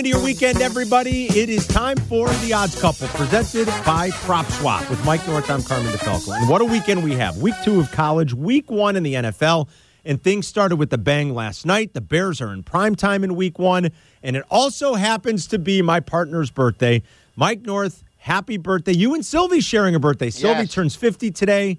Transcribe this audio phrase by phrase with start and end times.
[0.00, 1.26] Into your weekend, everybody.
[1.26, 5.50] It is time for the Odds Couple, presented by Prop Swap with Mike North.
[5.50, 6.34] I'm Carmen DeFalco.
[6.38, 7.36] And what a weekend we have!
[7.36, 9.68] Week two of college, week one in the NFL,
[10.06, 11.92] and things started with the bang last night.
[11.92, 13.90] The Bears are in prime time in week one,
[14.22, 17.02] and it also happens to be my partner's birthday.
[17.36, 18.92] Mike North, happy birthday!
[18.92, 20.30] You and Sylvie sharing a birthday.
[20.30, 20.72] Sylvie Yes.
[20.72, 21.78] turns 50 today.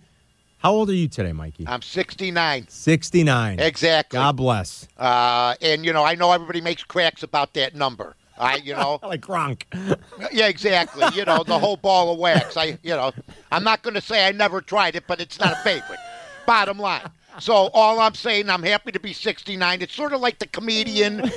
[0.61, 1.65] How old are you today, Mikey?
[1.67, 2.67] I'm 69.
[2.69, 3.59] 69.
[3.59, 4.17] Exactly.
[4.17, 4.87] God bless.
[4.95, 8.15] Uh, and you know, I know everybody makes cracks about that number.
[8.37, 9.63] I, you know, Like Gronk.
[10.31, 11.03] yeah, exactly.
[11.15, 12.57] You know, the whole ball of wax.
[12.57, 13.11] I, you know,
[13.51, 15.99] I'm not going to say I never tried it, but it's not a favorite.
[16.45, 17.09] Bottom line.
[17.39, 19.81] So all I'm saying, I'm happy to be 69.
[19.81, 21.31] It's sort of like the comedian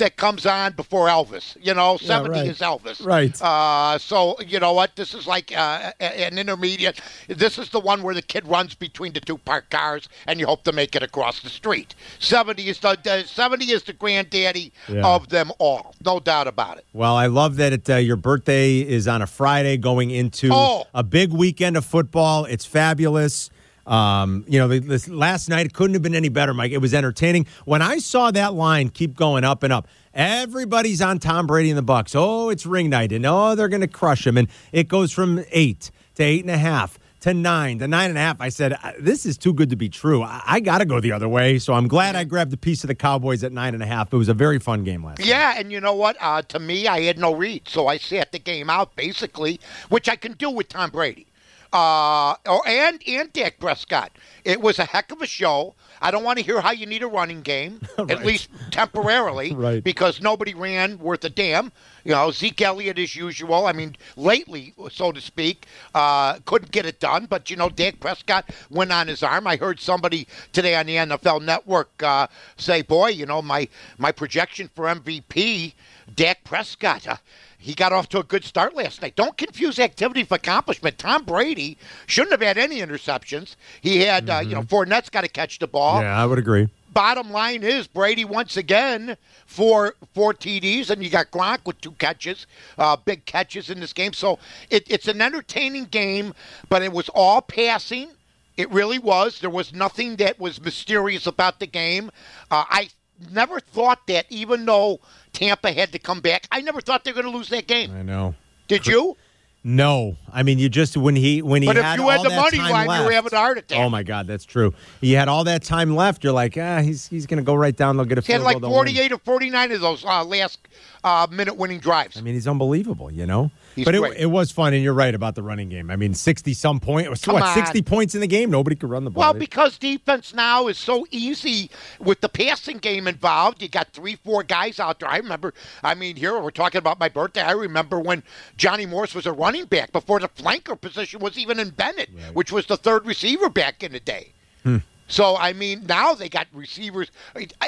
[0.00, 1.56] that comes on before Elvis.
[1.62, 2.46] You know, 70 right.
[2.48, 3.04] is Elvis.
[3.04, 3.40] Right.
[3.40, 4.96] Uh, so you know what?
[4.96, 7.00] This is like uh, an intermediate.
[7.28, 10.46] This is the one where the kid runs between the two parked cars, and you
[10.46, 11.94] hope to make it across the street.
[12.18, 15.06] 70 is the, the 70 is the granddaddy Yeah.
[15.06, 15.94] of them all.
[16.04, 16.84] No doubt about it.
[16.92, 20.84] Well, I love that it, uh, your birthday is on a Friday going into Oh.
[20.94, 22.44] a big weekend of football.
[22.44, 23.50] It's fabulous.
[23.86, 26.72] Um, you know, this last night it couldn't have been any better, Mike.
[26.72, 27.46] It was entertaining.
[27.64, 31.78] When I saw that line keep going up and up, everybody's on Tom Brady and
[31.78, 32.14] the Bucs.
[32.14, 34.36] Oh, it's ring night, and oh, they're going to crush him.
[34.36, 38.18] And it goes from eight to eight and a half to nine to nine and
[38.18, 38.40] a half.
[38.40, 40.22] I said, "Uh, this is too good to be true.
[40.22, 41.58] I, I got to go the other way.
[41.58, 44.12] So I'm glad I grabbed a piece of the Cowboys at nine and a half.
[44.12, 45.28] It was a very fun game last night.
[45.28, 46.16] Yeah, and you know what?
[46.20, 50.08] Uh, to me, I had no read, so I sat the game out basically, which
[50.08, 51.26] I can do with Tom Brady,
[51.72, 54.10] uh, or and and Dak Prescott.
[54.44, 55.74] It was a heck of a show.
[56.02, 59.84] I don't want to hear how you need a running game, at least temporarily, Right.
[59.84, 61.72] because nobody ran worth a damn.
[62.04, 63.66] You know, Zeke Elliott as usual.
[63.66, 67.26] I mean, lately, so to speak, uh, couldn't get it done.
[67.26, 69.46] But you know, Dak Prescott went on his arm.
[69.46, 72.26] I heard somebody today on the NFL Network uh,
[72.56, 75.74] say, "Boy, you know, my my projection for MVP,
[76.14, 77.16] Dak Prescott." Uh,
[77.62, 79.14] he got off to a good start last night.
[79.16, 80.96] Don't confuse activity for accomplishment.
[80.98, 81.76] Tom Brady
[82.06, 83.54] shouldn't have had any interceptions.
[83.82, 86.68] He had, uh, you know, Fournette's got to catch the ball Yeah, I would agree.
[86.92, 89.16] bottom line is Brady once again
[89.46, 92.46] for four TDs, and you got Gronk with two catches,
[92.78, 94.14] uh, big catches in this game.
[94.14, 94.38] So
[94.70, 96.32] it, it's an entertaining game,
[96.70, 98.10] but it was all passing.
[98.56, 99.40] It really was.
[99.40, 102.10] There was nothing that was mysterious about the game.
[102.50, 102.88] Uh, I
[103.30, 105.00] never thought that, even though
[105.32, 107.92] Tampa had to come back, I never thought they were going to lose that game.
[107.94, 108.34] I know.
[108.68, 109.16] Did you?
[109.62, 112.56] No, I mean you just when he when he But if you had the money
[112.56, 113.78] time line, you left, were having a heart attack.
[113.78, 114.72] Oh my God, that's true.
[115.02, 116.24] He had all that time left.
[116.24, 117.98] You're like, ah, he's he's going to go right down.
[117.98, 118.86] They'll get a He had field like goal, they'll win.
[118.86, 120.60] 48 or 49 of those uh, last
[121.04, 122.16] uh, minute winning drives.
[122.16, 123.12] I mean, he's unbelievable.
[123.12, 123.50] You know.
[123.76, 125.90] He's but it, it was fun, and you're right about the running game.
[125.90, 127.08] I mean, sixty some point.
[127.08, 127.54] Was what on.
[127.54, 128.50] sixty points in the game.
[128.50, 129.20] Nobody could run the ball.
[129.20, 131.70] Well, because defense now is so easy
[132.00, 133.62] with the passing game involved.
[133.62, 135.08] You got three, four guys out there.
[135.08, 137.42] I remember, I mean, here we're talking about my birthday.
[137.42, 138.22] I remember when
[138.56, 142.66] Johnny Morse was a running back before the flanker position was even invented, which was
[142.66, 144.32] the third receiver back in the day.
[144.64, 144.78] Hmm.
[145.06, 147.10] So, I mean, now they got receivers.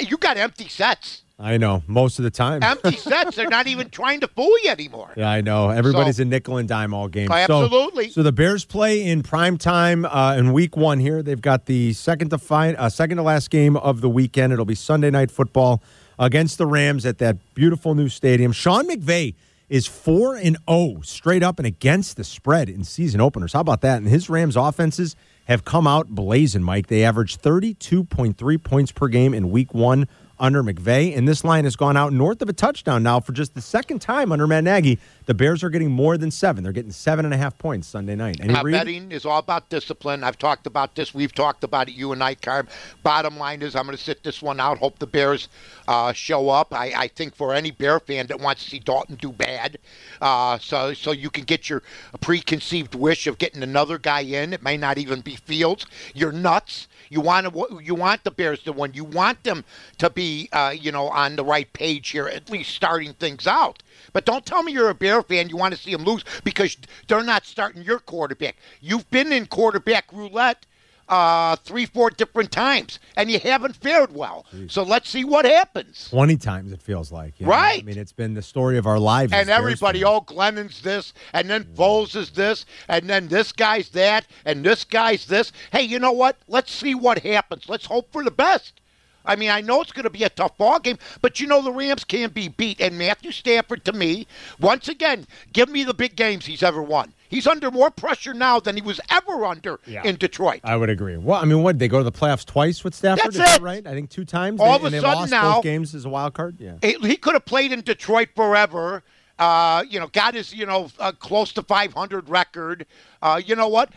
[0.01, 1.23] You got empty sets.
[1.43, 2.63] I know most of the time.
[2.63, 3.35] Empty sets.
[3.35, 5.11] They're not even trying to fool you anymore.
[5.17, 5.69] Yeah, I know.
[5.69, 7.27] Everybody's So- a nickel and dime all game.
[7.31, 8.09] Oh, So- absolutely.
[8.11, 10.99] So, the Bears play in prime time uh, in Week One.
[10.99, 14.53] Here, they've got the second to find, uh, second to last game of the weekend.
[14.53, 15.83] It'll be Sunday night football
[16.17, 18.51] against the Rams at that beautiful new stadium.
[18.53, 19.33] Sean McVay
[19.69, 23.53] is four and zero straight up and against the spread in season openers.
[23.53, 23.97] How about that?
[23.97, 25.15] And his Rams offenses
[25.45, 26.63] have come out blazing.
[26.63, 30.07] Mike, they averaged thirty two point three points per game in Week One
[30.39, 33.53] under McVay, and this line has gone out north of a touchdown now for just
[33.53, 34.99] the second time under Matt Nagy.
[35.25, 36.63] The Bears are getting more than seven.
[36.63, 38.39] They're getting seven and a half points Sunday night.
[38.41, 40.23] Any Uh, betting is all about discipline.
[40.23, 41.13] I've talked about this.
[41.13, 42.67] We've talked about it, you and I, Carb.
[43.03, 44.79] Bottom line is, I'm going to sit this one out.
[44.79, 45.47] Hope the Bears
[45.87, 46.73] uh, show up.
[46.73, 49.77] I, I think for any Bear fan that wants to see Dalton do bad,
[50.21, 51.83] uh, so so you can get your
[52.19, 54.53] preconceived wish of getting another guy in.
[54.53, 55.85] It may not even be Fields.
[56.13, 56.87] You're nuts.
[57.13, 58.95] You want to, you want the Bears to win.
[58.95, 59.63] You want them
[59.99, 63.83] to be, uh, you know, on the right page here, at least starting things out.
[64.13, 65.47] But don't tell me you're a Bear fan.
[65.47, 66.75] You want to see them lose because
[67.07, 68.55] they're not starting your quarterback.
[68.81, 70.65] You've been in quarterback roulette.
[71.13, 74.47] Uh, three, four different times, and you haven't fared well.
[74.67, 76.09] So let's see what happens.
[76.09, 77.51] Twenty times it feels like, you know?
[77.51, 77.83] Right.
[77.83, 79.31] I mean, it's been the story of our lives.
[79.31, 84.25] And everybody, oh, Glennon's this, and then Foles is this, and then this guy's that,
[84.43, 85.51] and this guy's this.
[85.71, 86.37] Hey, you know what?
[86.47, 87.69] Let's see what happens.
[87.69, 88.81] Let's hope for the best.
[89.25, 91.61] I mean, I know it's going to be a tough ball game, but you know
[91.61, 92.81] the Rams can't be beat.
[92.81, 94.27] And Matthew Stafford, to me,
[94.59, 97.13] once again, give me the big games he's ever won.
[97.33, 100.03] He's under more pressure now than he was ever under Yeah.
[100.03, 100.59] in Detroit.
[100.63, 101.17] I would agree.
[101.17, 103.23] Well, I mean, what they go to the playoffs twice with Stafford?
[103.25, 103.85] That's is that right?
[103.87, 104.59] I think two times.
[104.61, 106.57] All They- of a and they sudden lost now- both games as a wild card.
[106.59, 106.73] Yeah.
[106.81, 109.03] He- he could have played in Detroit forever.
[109.39, 112.85] Uh, you know, got his you know uh, close to 500 record.
[113.21, 113.89] Uh, you know what?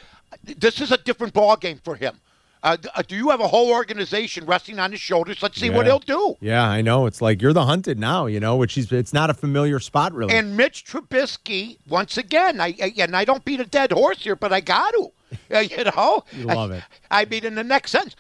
[0.42, 2.18] This is a different ball game for him.
[2.66, 5.40] Uh, uh, do you have a whole organization resting on his shoulders?
[5.40, 6.36] Let's see what he'll do.
[6.40, 7.06] Yeah, I know.
[7.06, 10.12] It's like you're the hunted now, you know, which is it's not a familiar spot
[10.12, 10.34] really.
[10.34, 14.34] And Mitch Trubisky, once again, I, I and I don't beat a dead horse here,
[14.34, 15.12] but I got to.
[15.52, 16.82] Uh, you know, You love it.
[17.10, 18.14] I, I mean, in the next sentence,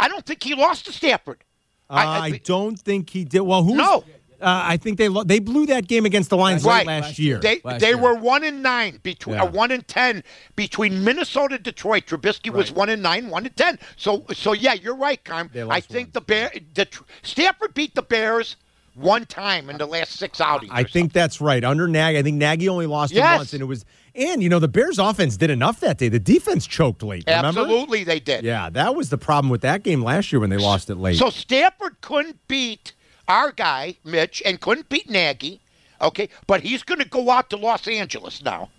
[0.00, 1.44] I don't think he lost to Stafford.
[1.88, 3.40] Uh, I, don't think he did.
[3.40, 3.76] Well, who?
[3.76, 4.04] No.
[4.40, 6.86] Uh, I think they lo- they blew that game against the Lions Right.
[6.86, 7.28] late last, Last year.
[7.34, 7.38] year.
[7.40, 7.98] They last they year.
[7.98, 9.42] were one and nine between Yeah.
[9.42, 10.22] uh, one and ten
[10.56, 12.06] between Minnesota and Detroit.
[12.06, 13.78] Trubisky was one and nine, one and ten.
[13.96, 15.50] So so yeah, you're right, Carm.
[15.68, 16.14] I think once.
[16.14, 18.56] the Bear the Tr- Stafford beat the Bears
[18.94, 20.72] one time in the last six outings.
[20.74, 21.62] I or think that's right.
[21.64, 23.24] Under Nagy, I think Nagy only lost Yes.
[23.32, 23.84] him once, and it was.
[24.14, 26.08] And you know the Bears' offense did enough that day.
[26.08, 27.22] The defense choked late.
[27.28, 27.60] Remember?
[27.60, 28.42] absolutely they did.
[28.44, 31.16] Yeah, that was the problem with that game last year when they lost it late.
[31.16, 32.92] So Stafford couldn't beat
[33.30, 35.60] our guy Mitch and couldn't beat Nagy.
[36.02, 38.70] Okay, but he's going to go out to Los Angeles now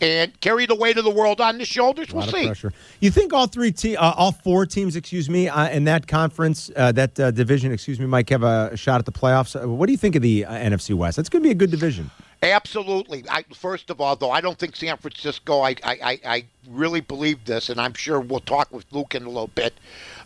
[0.00, 2.12] and carry the weight of the world on his shoulders.
[2.12, 2.46] We'll see.
[2.46, 2.72] pressure.
[3.00, 6.70] You think all three, te- uh, all four teams, excuse me, uh, in that conference,
[6.76, 9.62] uh, that uh, division, excuse me, Mike, have a shot at the playoffs?
[9.62, 11.16] Uh, what do you think of the uh, NFC West?
[11.16, 12.10] That's going to be a good division.
[12.42, 13.24] Absolutely.
[13.28, 15.60] I, first of all, though, I don't think San Francisco.
[15.60, 19.28] I, I, I, really believe this, and I'm sure we'll talk with Luke in a
[19.28, 19.74] little bit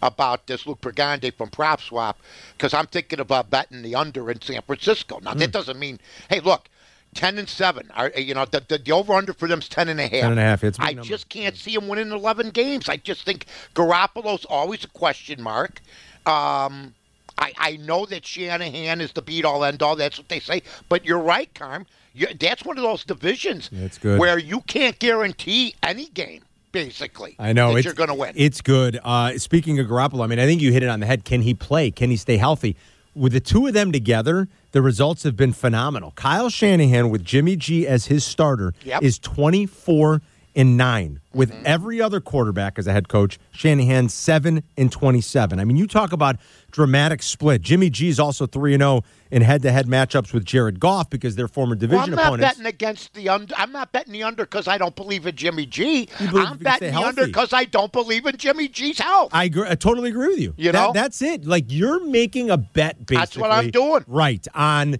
[0.01, 0.65] about this.
[0.65, 2.19] Luke Pergande from Prop Swap,
[2.57, 5.19] because I'm thinking about betting the under in San Francisco.
[5.23, 6.69] Now that doesn't mean, hey, look.
[7.15, 7.93] Ten and seven.
[7.95, 10.23] Are, you know the, the, the over under for them's ten and a half.
[10.23, 11.03] 10 and a half, it's I number.
[11.05, 12.89] just can't see them winning eleven games.
[12.89, 13.47] I just think
[13.77, 15.81] Garoppolo's always a question mark.
[16.27, 16.93] Um,
[17.39, 19.95] I, I know that Shanahan is the beat all end all.
[19.95, 20.63] That's what they say.
[20.89, 21.87] But you're right, Carm.
[22.15, 24.19] You, that's one of those divisions it's good.
[24.21, 26.43] where you can't guarantee any game.
[26.71, 28.33] Basically, I know that you're going to win.
[28.35, 28.99] It's good.
[29.05, 31.25] Uh, speaking of Garoppolo, I mean, I think you hit it on the head.
[31.25, 31.93] Can he play?
[31.93, 32.77] Can he stay healthy?
[33.15, 36.13] With the two of them together, the results have been phenomenal.
[36.17, 39.05] Kyle Shanahan with Jimmy G as his starter Yep.
[39.05, 40.21] Is 24
[40.57, 41.21] and 9.
[41.33, 41.63] With mm-hmm.
[41.65, 45.59] every other quarterback as a head coach, Shanahan 7 and 27.
[45.59, 46.37] I mean, you talk about
[46.71, 47.61] dramatic split.
[47.61, 51.49] Jimmy G is also 3 and 0 in head-to-head matchups with Jared Goff because they're
[51.49, 52.55] former well, division I'm not opponents.
[52.55, 53.55] betting against the under.
[53.57, 56.09] I'm not betting the under because I don't believe in Jimmy G.
[56.21, 59.31] I'm betting the under because I don't believe in Jimmy G's health.
[59.33, 60.55] I, agree, I totally agree with you.
[60.57, 60.93] You That- know?
[60.93, 61.45] that's it.
[61.45, 63.07] Like you're making a bet.
[63.07, 64.05] Basically, That's what I'm doing.
[64.07, 64.99] Right on,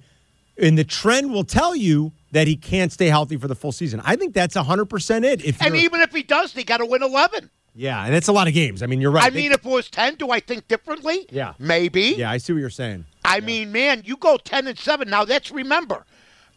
[0.57, 4.03] and the trend will tell you that he can't stay healthy for the full season.
[4.05, 5.45] I think that's hundred percent it.
[5.45, 7.49] If and even if he does, he got to win 11.
[7.75, 8.83] yeah, and it's a lot of games.
[8.83, 9.25] I mean, you're right.
[9.25, 11.27] I They- mean, if it was 10, do I think differently?
[11.31, 11.55] Yeah.
[11.59, 12.15] Maybe.
[12.19, 13.05] yeah, I see what you're saying.
[13.25, 15.09] I mean, man, you go 10 and 7.
[15.09, 16.05] Now, that's remember,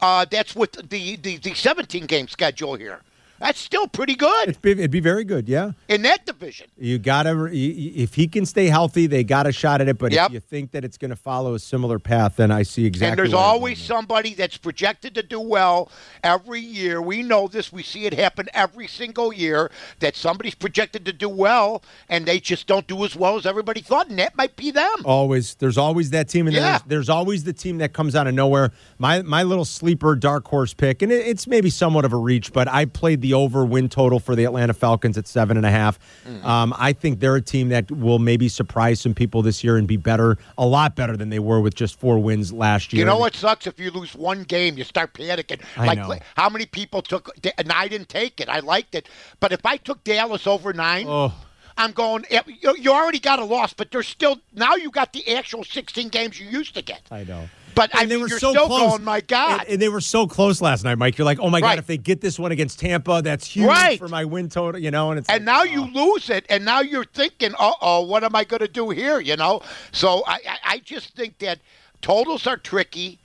[0.02, 3.02] uh, that's with the, the, the 17 game schedule here.
[3.39, 5.48] That's still pretty good It'd be, it'd be very good.
[5.48, 6.68] Yeah, in that division.
[6.78, 7.50] you gotta.
[7.51, 9.98] If he can stay healthy, they got a shot at it.
[9.98, 10.28] But Yep.
[10.28, 13.10] if you think that it's going to follow a similar path, then I see exactly.
[13.10, 15.89] and there's always somebody that's projected to do well
[16.24, 17.01] every year.
[17.01, 17.72] We know this.
[17.72, 19.69] We see it happen every single year
[20.00, 23.81] that somebody's projected to do well and they just don't do as well as everybody
[23.81, 24.88] thought, and that might be them.
[25.06, 26.71] Always, there's always that team, and Yeah.
[26.71, 28.71] there's, there's always the team that comes out of nowhere.
[28.97, 32.52] My my little sleeper dark horse pick, and it, it's maybe somewhat of a reach,
[32.54, 35.69] but I played the over win total for the Atlanta Falcons at seven and a
[35.72, 36.00] half.
[36.28, 36.44] Mm.
[36.44, 39.88] Um, I think they're a team that will maybe surprise some people this year and
[39.88, 43.00] be better, a lot better than they were with just four wins last year.
[43.00, 43.68] You know what sucks?
[43.68, 45.62] If you lose one game, you start panicking.
[45.76, 46.16] I like know.
[46.36, 47.30] how many people took?
[47.57, 48.50] And I didn't take it.
[48.50, 49.07] I liked it,
[49.40, 51.34] but if I took Dallas over nine, Oh.
[51.80, 52.26] I'm going.
[52.31, 55.64] eh, You you already got a loss, but there's still now you got the actual
[55.64, 57.02] 16 games you used to get.
[57.12, 57.48] I know.
[57.78, 58.92] But I And they mean, were you're so still close.
[58.94, 59.04] going.
[59.06, 61.18] My God, And, and they were so close last night, Mike.
[61.18, 63.98] You're like, oh my god, if they get this one against Tampa, that's huge Right.
[64.00, 64.81] for my win total.
[64.81, 65.64] You know, and it's And like, now oh.
[65.64, 68.90] you lose it, and now you're thinking, "Uh oh, what am I going to do
[68.90, 69.62] here?" You know.
[69.92, 71.60] So I, I, I just think that
[72.02, 73.19] totals are tricky,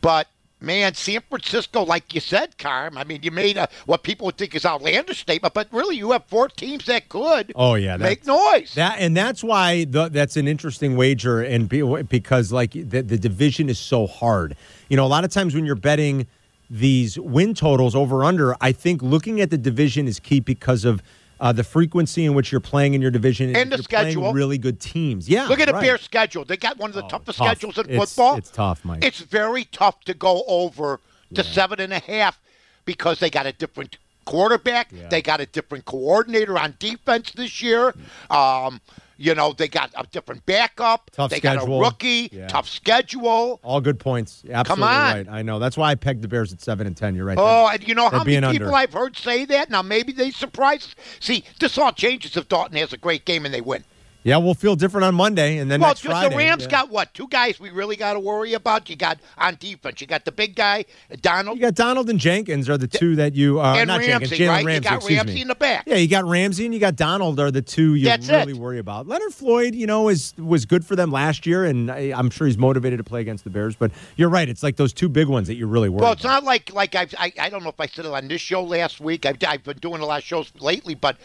[0.00, 0.26] but
[0.62, 2.96] man, San Francisco, like you said, Carm.
[2.96, 6.12] I mean, you made a, what people would think is outlandish statement, but really, you
[6.12, 7.52] have four teams that could.
[7.54, 8.74] Oh, yeah, make noise.
[8.74, 13.18] That and that's why the, that's an interesting wager, and be, because like the, the
[13.18, 14.56] division is so hard.
[14.88, 16.26] You know, a lot of times when you're betting
[16.70, 21.02] these win totals over under, I think looking at the division is key because of
[21.42, 24.32] uh, the frequency in which you're playing in your division, And the schedule.
[24.32, 25.28] really good teams.
[25.28, 25.72] Yeah, Look at the.
[25.74, 26.44] Bears' schedule.
[26.44, 27.48] They got one of the toughest tough.
[27.48, 28.36] schedules in It's- football.
[28.36, 29.04] it's tough, Mike.
[29.04, 31.00] It's very tough to go over
[31.34, 32.38] to seven and a half
[32.84, 34.90] because they got a different quarterback.
[35.10, 37.92] They got a different coordinator on defense this year.
[38.30, 38.80] Um,
[39.22, 41.10] you know, they got a different backup.
[41.12, 42.28] Tough they got a rookie.
[42.32, 42.48] Yeah.
[42.48, 43.60] Tough schedule.
[43.62, 44.42] All good points.
[44.50, 45.14] Absolutely on.
[45.14, 45.28] right.
[45.28, 45.60] I know.
[45.60, 47.14] That's why I pegged the Bears at seven and ten.
[47.14, 47.38] You're right.
[47.40, 48.74] Oh, and you know how many people under.
[48.74, 49.70] I've heard say that?
[49.70, 50.94] Now maybe they surprise.
[51.20, 53.84] See, this all changes if Dalton has a great game and they win.
[54.24, 56.68] Yeah, we'll feel different on Monday, and then Well, next the Rams yeah.
[56.68, 57.12] got what?
[57.14, 58.88] Two guys we really got to worry about.
[58.88, 60.00] You got on defense.
[60.00, 60.84] You got the big guy,
[61.20, 61.56] Donald.
[61.56, 64.64] You got Donald and Jenkins are the two that you uh, And not Jenkins, Jalen
[64.64, 64.74] right?
[64.74, 65.42] You got Ramsey me.
[65.42, 65.84] in the back.
[65.86, 68.58] Yeah, you got Ramsey and you got Donald are the two you That's really it.
[68.58, 69.08] worry about.
[69.08, 72.46] Leonard Floyd, you know, is was good for them last year, and I, I'm sure
[72.46, 73.74] he's motivated to play against the Bears.
[73.76, 76.02] But you're right; it's like those two big ones that you really worry.
[76.02, 76.42] Well, it's about.
[76.42, 78.62] not like like I've, I I don't know if I said it on this show
[78.62, 79.26] last week.
[79.26, 81.16] I've, I've been doing a lot of shows lately, but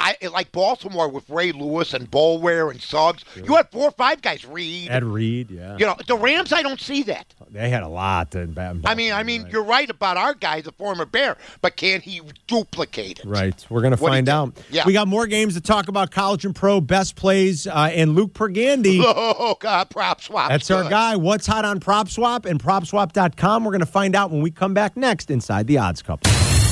[0.00, 3.24] I like Baltimore with Ray Lewis and Boulware and Suggs.
[3.36, 4.44] You had four or five guys.
[4.46, 4.88] Reed.
[4.90, 5.50] Ed Reed.
[5.50, 6.52] Yeah, You know the Rams.
[6.52, 7.34] I don't see that.
[7.50, 8.34] they had a lot.
[8.34, 11.76] In, in I mean, I mean, you're right about our guy, the former Bear, but
[11.76, 13.24] can he duplicate it?
[13.26, 13.64] Right.
[13.68, 14.56] We're going to What do find out.
[14.70, 14.84] Yeah.
[14.86, 18.32] We got more games to talk about college and pro, best plays, uh, and Luke
[18.32, 19.00] Pergande.
[19.42, 20.48] Oh God, prop swap.
[20.48, 21.16] That's our guy.
[21.16, 23.64] What's hot on PropSwap and PropSwap.com.
[23.64, 26.30] We're going to find out when we come back next inside the odds couple.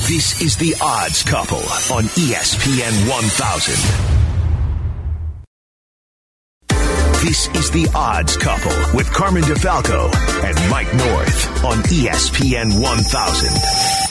[0.09, 1.59] This is The Odds Couple
[1.93, 3.75] on ESPN 1000.
[7.23, 10.11] This is The Odds Couple with Carmen DeFalco
[10.43, 14.08] and Mike North on ESPN 1000.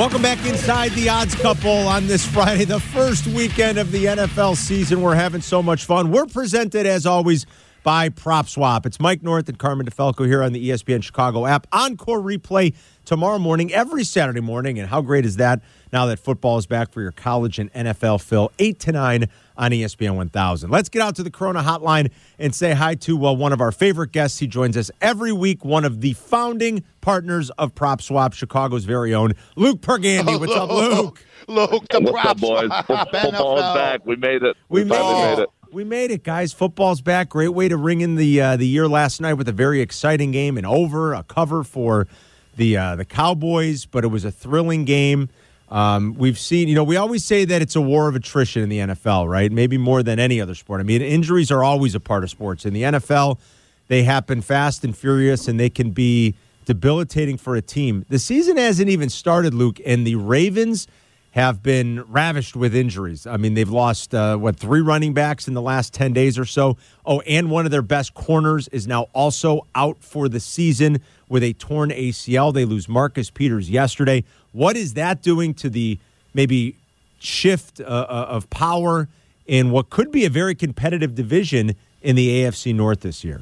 [0.00, 4.56] Welcome back inside the odds couple on this Friday, the first weekend of the NFL
[4.56, 5.02] season.
[5.02, 6.10] We're having so much fun.
[6.10, 7.44] We're presented, as always,
[7.82, 8.84] by PropSwap.
[8.86, 11.66] It's Mike North and Carmen DeFalco here on the ESPN Chicago app.
[11.72, 14.78] Encore replay tomorrow morning, every Saturday morning.
[14.78, 18.20] And how great is that now that football is back for your college and NFL
[18.22, 20.70] fill, 8 to 9 on ESPN 1000.
[20.70, 23.72] Let's get out to the Corona hotline and say hi to uh, one of our
[23.72, 24.38] favorite guests.
[24.38, 29.32] He joins us every week, one of the founding partners of PropSwap, Chicago's very own
[29.56, 30.38] Luke Pergande.
[30.38, 31.24] What's up, Luke?
[31.48, 32.66] Luke, the What's prop up, boys?
[32.68, 33.74] swap, Fo- Football is NFL.
[33.74, 34.06] back.
[34.06, 34.56] We made it.
[34.68, 35.48] We, We, finally made, made it.
[35.72, 36.52] We made it, guys.
[36.52, 37.28] Football's back.
[37.28, 40.32] Great way to ring in the uh, the year last night with a very exciting
[40.32, 42.08] game and over a cover for
[42.56, 45.28] the uh, the Cowboys, but it was a thrilling game.
[45.68, 48.68] Um, we've seen, you know, we always say that it's a war of attrition in
[48.68, 49.52] the NFL, right?
[49.52, 50.80] Maybe more than any other sport.
[50.80, 52.66] I mean, injuries are always a part of sports.
[52.66, 53.38] In the NFL,
[53.86, 56.34] they happen fast and furious, and they can be
[56.64, 58.04] debilitating for a team.
[58.08, 60.88] The season hasn't even started, Luke, and the Ravens
[61.32, 63.26] have been ravished with injuries.
[63.26, 66.44] I mean, they've lost, uh, what, three running backs in the last 10 days or
[66.44, 66.76] so.
[67.06, 71.44] Oh, and one of their best corners is now also out for the season with
[71.44, 72.52] a torn ACL.
[72.52, 74.24] They lose Marcus Peters yesterday.
[74.52, 75.98] What is that doing to the
[76.34, 76.76] maybe
[77.20, 79.08] shift uh, uh, of power
[79.46, 83.40] in what could be a very competitive division in the AFC North this year?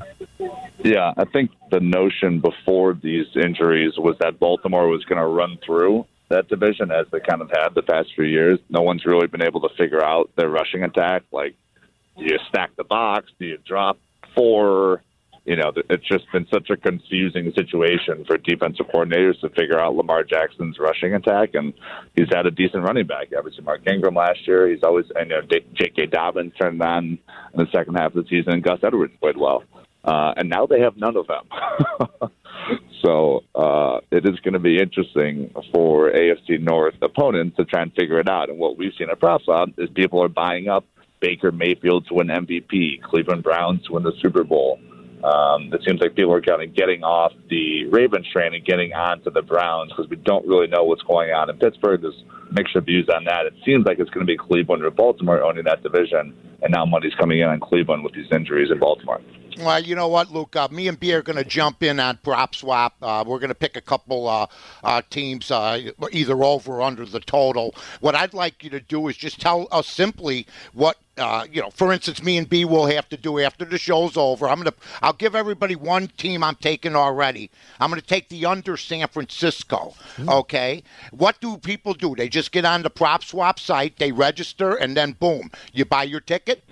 [0.84, 5.58] Yeah, I think the notion before these injuries was that Baltimore was going to run
[5.64, 8.58] through that division as they kind of had the past few years.
[8.68, 11.22] No one's really been able to figure out their rushing attack.
[11.32, 11.54] Like,
[12.16, 13.30] do you stack the box?
[13.38, 13.98] Do you drop
[14.34, 15.02] four?
[15.44, 19.94] You know, it's just been such a confusing situation for defensive coordinators to figure out
[19.94, 21.72] Lamar Jackson's rushing attack, and
[22.14, 23.28] he's had a decent running back.
[23.36, 24.68] Obviously, Mark Ingram last year.
[24.68, 25.40] He's always, you know,
[25.74, 26.06] J.K.
[26.06, 27.18] Dobbins turned on
[27.54, 29.64] in the second half of the season, and Gus Edwards played well.
[30.04, 32.30] Uh, and now they have none of them.
[33.04, 37.92] so uh, it is going to be interesting for AFC North opponents to try and
[37.94, 38.48] figure it out.
[38.48, 40.84] And what we've seen at PropSwap is people are buying up
[41.20, 44.78] Baker Mayfield to win MVP, Cleveland Browns to win the Super Bowl.
[45.24, 48.92] Um, it seems like people are kind of getting off the Ravens train and getting
[48.92, 52.02] on to the Browns because we don't really know what's going on in Pittsburgh.
[52.02, 53.46] There's mixed views on that.
[53.46, 56.86] It seems like it's going to be Cleveland or Baltimore owning that division, and now
[56.86, 59.20] money's coming in on Cleveland with these injuries in Baltimore.
[59.58, 60.54] Well, you know what, Luke?
[60.54, 62.94] Uh, me and B are going to jump in on prop swap.
[63.02, 64.46] Uh, we're going to pick a couple uh,
[64.84, 67.74] uh, teams, uh, either over or under the total.
[68.00, 71.70] What I'd like you to do is just tell us simply what uh, you know.
[71.70, 74.48] For instance, me and B will have to do after the show's over.
[74.48, 74.74] I'm going to.
[75.02, 77.50] I'll give everybody one team I'm taking already.
[77.80, 79.94] I'm going to take the under San Francisco.
[80.20, 80.84] Okay.
[81.10, 82.14] What do people do?
[82.14, 86.04] They just get on the prop swap site, they register, and then boom, you buy
[86.04, 86.62] your ticket.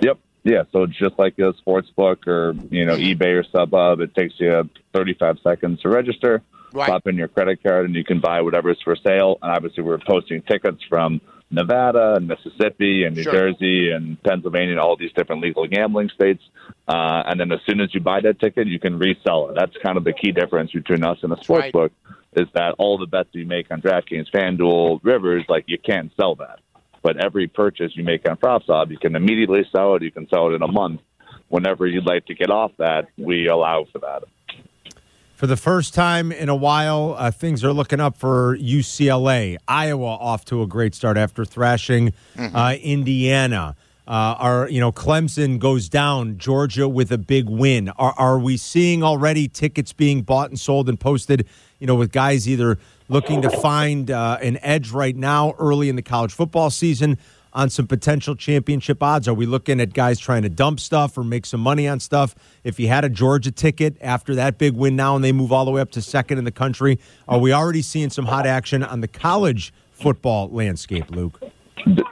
[0.00, 0.18] Yep.
[0.44, 4.34] Yeah, so just like a sports book or you know eBay or StubHub, it takes
[4.38, 6.42] you 35 seconds to register.
[6.72, 6.88] Right.
[6.88, 9.38] Pop in your credit card and you can buy whatever's for sale.
[9.40, 11.20] And obviously, we're posting tickets from
[11.50, 13.32] Nevada and Mississippi and New Sure.
[13.32, 16.42] Jersey and Pennsylvania and all these different legal gambling states.
[16.88, 19.54] Uh, and then as soon as you buy that ticket, you can resell it.
[19.54, 21.72] That's kind of the key difference between us and a sports right.
[21.72, 21.92] book
[22.36, 26.34] is that all the bets you make on DraftKings, FanDuel, Rivers, like you can't sell
[26.36, 26.58] that.
[27.04, 30.02] But every purchase you make on PropSwap, you can immediately sell it.
[30.02, 31.02] You can sell it in a month.
[31.48, 34.24] Whenever you'd like to get off that, we allow for that.
[35.34, 39.58] For the first time in a while, uh, things are looking up for UCLA.
[39.68, 43.76] Iowa off to a great start after thrashing uh, Indiana.
[44.06, 46.38] Uh, our, you know, Clemson goes down.
[46.38, 47.90] Georgia with a big win.
[47.90, 51.46] Are, are we seeing already tickets being bought and sold and posted?
[51.78, 52.78] You know, with guys either
[53.08, 57.18] looking to find uh, an edge right now, early in the college football season,
[57.54, 59.28] on some potential championship odds?
[59.28, 62.34] Are we looking at guys trying to dump stuff or make some money on stuff?
[62.64, 65.64] If you had a Georgia ticket after that big win now and they move all
[65.64, 68.82] the way up to second in the country, are we already seeing some hot action
[68.82, 71.40] on the college football landscape, Luke?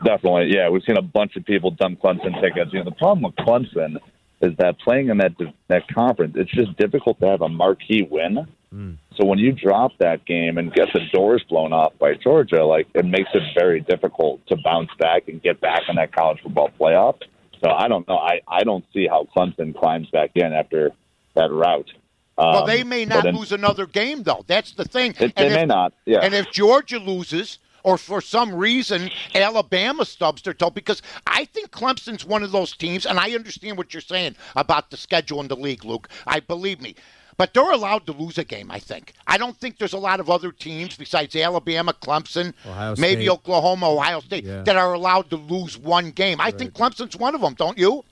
[0.04, 0.68] Definitely, yeah.
[0.68, 2.72] We've seen a bunch of people dump Clemson tickets.
[2.72, 3.96] You know, the problem with Clemson
[4.42, 5.32] is that playing in that
[5.68, 8.46] that conference, it's just difficult to have a marquee win.
[9.16, 12.86] So when you drop that game and get the doors blown off by Georgia, like
[12.94, 16.70] it makes it very difficult to bounce back and get back in that college football
[16.80, 17.18] playoff.
[17.62, 18.16] So I don't know.
[18.18, 20.90] I I don't see how Clemson climbs back in after
[21.34, 21.90] that route.
[22.38, 24.44] Um, Well, they may not then- lose another game, though.
[24.46, 25.14] That's the thing.
[25.20, 25.92] It, they And may not.
[26.06, 26.20] Yeah.
[26.22, 31.70] And if Georgia loses, or for some reason Alabama stubs their toe, because I think
[31.70, 35.48] Clemson's one of those teams, and I understand what you're saying about the schedule in
[35.48, 36.08] the league, Luke.
[36.26, 36.94] I believe me.
[37.36, 39.14] But they're allowed to lose a game, I think.
[39.26, 43.30] I don't think there's a lot of other teams besides Alabama, Clemson, Ohio maybe State.
[43.30, 44.62] Oklahoma, Ohio State, Yeah.
[44.62, 46.40] that are allowed to lose one game.
[46.40, 48.04] I think Clemson's one of them, don't you?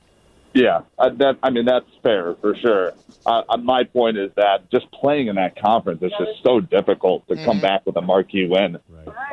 [0.53, 2.93] Yeah, uh, that I mean that's fair for sure.
[3.25, 7.25] Uh, uh, my point is that just playing in that conference is just so difficult
[7.29, 8.77] to come back with a marquee win,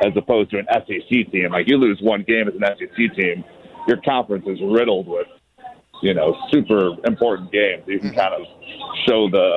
[0.00, 1.48] as opposed to an SEC team.
[1.50, 3.42] Like you lose one game as an SEC team,
[3.88, 5.26] your conference is riddled with,
[6.02, 7.82] you know, super important games.
[7.88, 8.42] You can kind of
[9.08, 9.56] show the,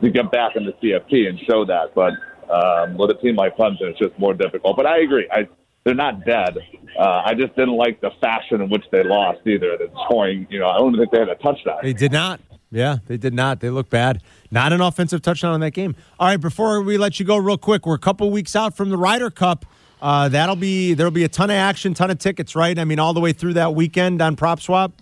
[0.00, 1.94] you get back in the CFP and show that.
[1.94, 2.12] But
[2.50, 4.76] um, with a team like Clemson, it's just more difficult.
[4.76, 5.28] But I agree.
[5.30, 5.48] I
[5.84, 6.58] they're not dead.
[6.98, 9.78] Uh, I just didn't like the fashion in which they lost either.
[9.78, 11.78] The scoring, you know, I don't think they had a touchdown.
[11.82, 12.40] They did not.
[12.70, 13.60] Yeah, they did not.
[13.60, 14.22] They look bad.
[14.50, 15.96] Not an offensive touchdown in that game.
[16.18, 18.90] All right, before we let you go, real quick, we're a couple weeks out from
[18.90, 19.64] the Ryder Cup.
[20.00, 22.78] Uh, that'll be there'll be a ton of action, ton of tickets, right?
[22.78, 24.92] I mean, all the way through that weekend on Prop Swap.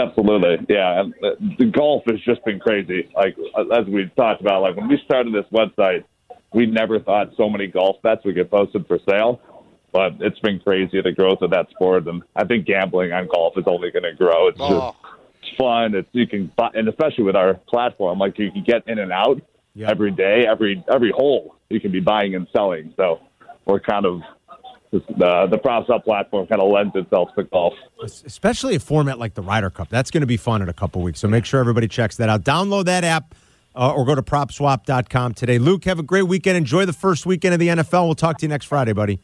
[0.00, 1.00] Absolutely, yeah.
[1.00, 3.08] And uh, the, golf has just been crazy.
[3.14, 6.04] Like uh, as we talked about, like when we started this website,
[6.52, 9.40] we never thought so many golf bets would get posted for sale.
[9.92, 13.54] But it's been crazy the growth of that sport, and I think gambling on golf
[13.56, 14.48] is only going to grow.
[14.48, 14.68] It's Oh.
[14.92, 14.96] just
[15.42, 15.94] it's fun.
[15.94, 19.12] It's you can buy, and especially with our platform, like you can get in and
[19.12, 19.40] out
[19.74, 19.90] Yeah.
[19.90, 21.54] every day, every every hole.
[21.70, 22.92] You can be buying and selling.
[22.96, 23.20] So
[23.66, 24.20] we're kind of
[25.08, 27.74] the the PropSwap platform kind of lends itself to golf.
[28.02, 29.88] especially a format like the Ryder Cup.
[29.88, 31.20] That's going to be fun in a couple weeks.
[31.20, 32.42] So make sure everybody checks that out.
[32.44, 33.34] Download that app
[33.74, 35.58] uh, or go to propswap.com today.
[35.58, 36.56] Luke, have a great weekend.
[36.56, 38.06] Enjoy the first weekend of the NFL.
[38.06, 39.20] We'll talk to you next Friday, buddy.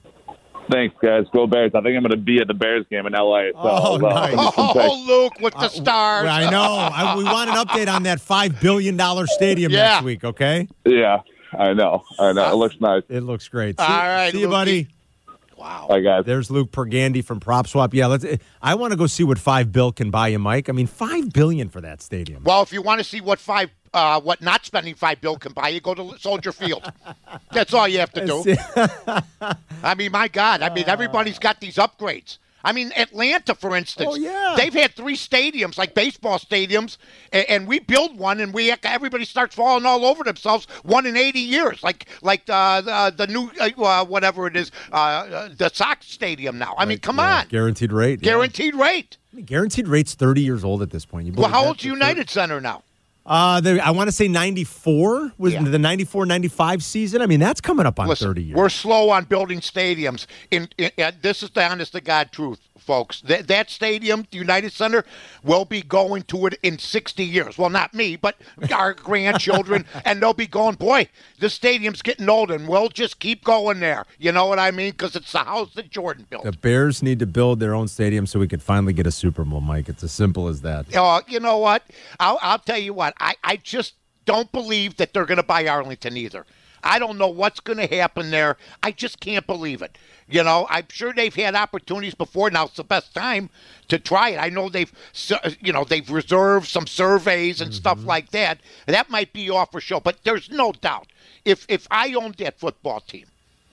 [0.70, 1.24] Thanks, guys.
[1.32, 1.72] Go Bears.
[1.74, 3.48] I think I'm going to be at the Bears game in LA.
[3.50, 4.30] So Oh, uh, nice.
[4.30, 4.84] give you some picks.
[4.88, 6.28] Oh, Luke with the stars.
[6.28, 6.62] I know.
[6.62, 9.94] I, we want an update on that $5 billion stadium Yeah.
[9.94, 10.68] next week, okay?
[10.84, 11.22] Yeah,
[11.58, 12.04] I know.
[12.20, 12.52] I know.
[12.52, 13.02] It looks nice.
[13.08, 13.80] It looks great.
[13.80, 14.50] See, All right, see you, Lukey.
[14.52, 14.88] buddy.
[15.60, 15.88] Wow.
[15.90, 16.24] Bye, guys.
[16.24, 17.92] There's Luke Pergande from Prop Swap.
[17.92, 18.24] Yeah, let's.
[18.62, 20.70] I want to go see what five bill can buy you, Mike.
[20.70, 22.44] I mean, five billion for that stadium.
[22.44, 25.52] Well, if you want to see what five, uh, what not spending five bill can
[25.52, 26.90] buy, you go to Soldier Field.
[27.52, 28.56] That's all you have to do.
[29.82, 30.62] I mean, my God.
[30.62, 32.38] I mean, everybody's got these upgrades.
[32.64, 34.10] I mean, Atlanta, for instance.
[34.12, 34.54] Oh, yeah.
[34.56, 36.96] They've had three stadiums, like baseball stadiums,
[37.32, 40.66] and, and we build one, and we everybody starts falling all over themselves.
[40.82, 43.50] One in eighty years, like like uh, the the new
[43.84, 46.74] uh, whatever it is, uh, uh, the Sox Stadium now.
[46.76, 48.20] I mean, come Yeah, on, guaranteed rate.
[48.22, 48.30] yeah.
[48.32, 49.16] guaranteed rate.
[49.44, 51.26] Guaranteed rate's thirty years old at this point.
[51.26, 52.82] You Well, how old's United Center now?
[53.30, 55.62] Uh, they, I want to say ninety four was Yeah.
[55.62, 57.22] the 94, 95 season.
[57.22, 58.56] I mean, that's coming up on Listen, thirty years.
[58.56, 60.26] we're slow on building stadiums.
[60.50, 63.20] In, in, in- this is the honest to God truth, folks.
[63.20, 65.04] That, that stadium, the United Center,
[65.44, 67.56] will be going to it in sixty years.
[67.56, 68.34] Well, not me, but
[68.74, 70.74] our grandchildren, and they'll be going.
[70.74, 74.06] Boy, this stadium's getting old, and we'll just keep going there.
[74.18, 74.90] You know what I mean?
[74.90, 76.42] Because it's the house that Jordan built.
[76.42, 79.44] the Bears need to build their own stadium so we could finally get a Super
[79.44, 79.88] Bowl, Mike.
[79.88, 80.92] It's as simple as that.
[80.96, 81.84] Uh, you know what?
[82.18, 83.14] I'll, I'll tell you what.
[83.20, 86.46] I, I just don't believe that they're going to buy Arlington either.
[86.82, 88.56] I don't know what's going to happen there.
[88.82, 89.98] I just can't believe it.
[90.28, 92.50] You know, I'm sure they've had opportunities before.
[92.50, 93.50] Now it's the best time
[93.88, 94.38] to try it.
[94.38, 94.90] I know they've,
[95.60, 98.60] you know, they've reserved some surveys and stuff like that.
[98.86, 101.08] That might be off for show, but there's no doubt.
[101.44, 103.26] If if I owned that football team,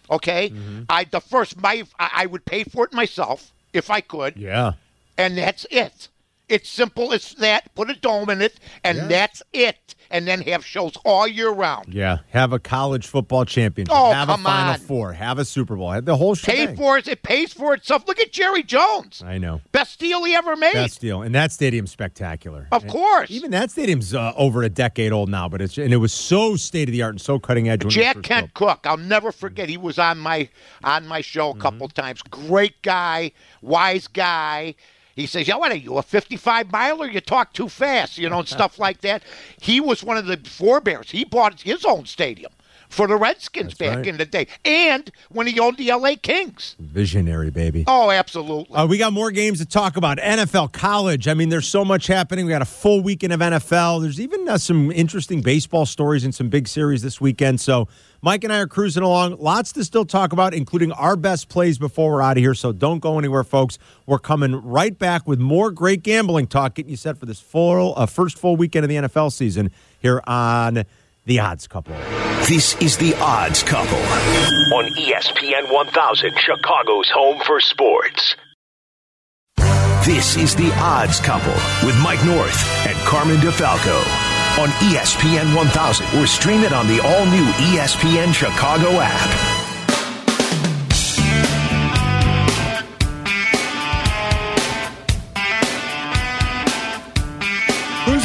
[0.10, 0.84] Okay, Mm-hmm.
[0.90, 4.74] I the first my I I would pay for it myself if I could, Yeah.
[5.18, 6.08] and that's it.
[6.50, 7.74] It's simple as that.
[7.76, 9.96] Put a dome in it, and that's it.
[10.10, 11.94] And then have shows all year round.
[11.94, 12.20] Yeah.
[12.30, 13.94] Have a college football championship.
[13.94, 14.80] Oh, have come a Final on.
[14.80, 15.12] Four.
[15.12, 15.92] Have a Super Bowl.
[15.92, 17.10] Have the whole Pay for it.
[17.10, 18.08] It pays for itself.
[18.08, 19.22] Look at Jerry Jones.
[19.26, 19.60] I know.
[19.74, 20.72] Best deal he ever made.
[20.72, 21.22] Best deal.
[21.24, 22.70] And that stadium's spectacular.
[22.72, 23.30] Of And course.
[23.30, 26.56] Even that stadium's uh, over a decade old now, but it's and it was so
[26.56, 27.84] state of the art and so cutting edge.
[27.84, 28.54] When Jack Kent.
[28.54, 29.68] Cooke, I'll never forget.
[29.68, 30.48] He was on my
[30.86, 31.62] on my show a Mm-hmm.
[31.62, 32.22] couple times.
[32.22, 34.76] Great guy, wise guy.
[35.18, 37.10] He says, "Yeah, what are you, a 55 miler?
[37.10, 39.24] You talk too fast, you know, and stuff like that."
[39.60, 41.10] He was one of the forebears.
[41.10, 42.52] He bought his own stadium
[42.90, 44.08] for the Redskins That's back right.
[44.08, 46.16] in the day, and when he owned the L.A.
[46.16, 46.76] Kings.
[46.80, 47.84] Visionary, baby.
[47.88, 48.76] Oh, absolutely.
[48.76, 50.18] Uh, we got more games to talk about.
[50.18, 51.28] NFL, college.
[51.28, 52.46] I mean, there's so much happening.
[52.46, 54.02] We got a full weekend of NFL.
[54.02, 57.60] There's even uh, some interesting baseball stories and some big series this weekend.
[57.60, 57.88] So,
[58.22, 59.38] Mike and I are cruising along.
[59.38, 62.56] Lots to still talk about, including our best plays before we're out of here.
[62.56, 63.78] So, don't go anywhere, folks.
[64.06, 67.94] We're coming right back with more great gambling talk, getting you set for this full
[67.96, 70.84] uh, first full weekend of the NFL season here on
[71.26, 71.96] The Odds Couple.
[72.46, 78.36] This is the Odds Couple on ESPN 1000, Chicago's home for sports.
[80.06, 81.52] This is the Odds Couple
[81.86, 83.98] with Mike North and Carmen DeFalco
[84.60, 87.46] on ESPN 1000 or stream it on the all new
[87.76, 89.47] ESPN Chicago app.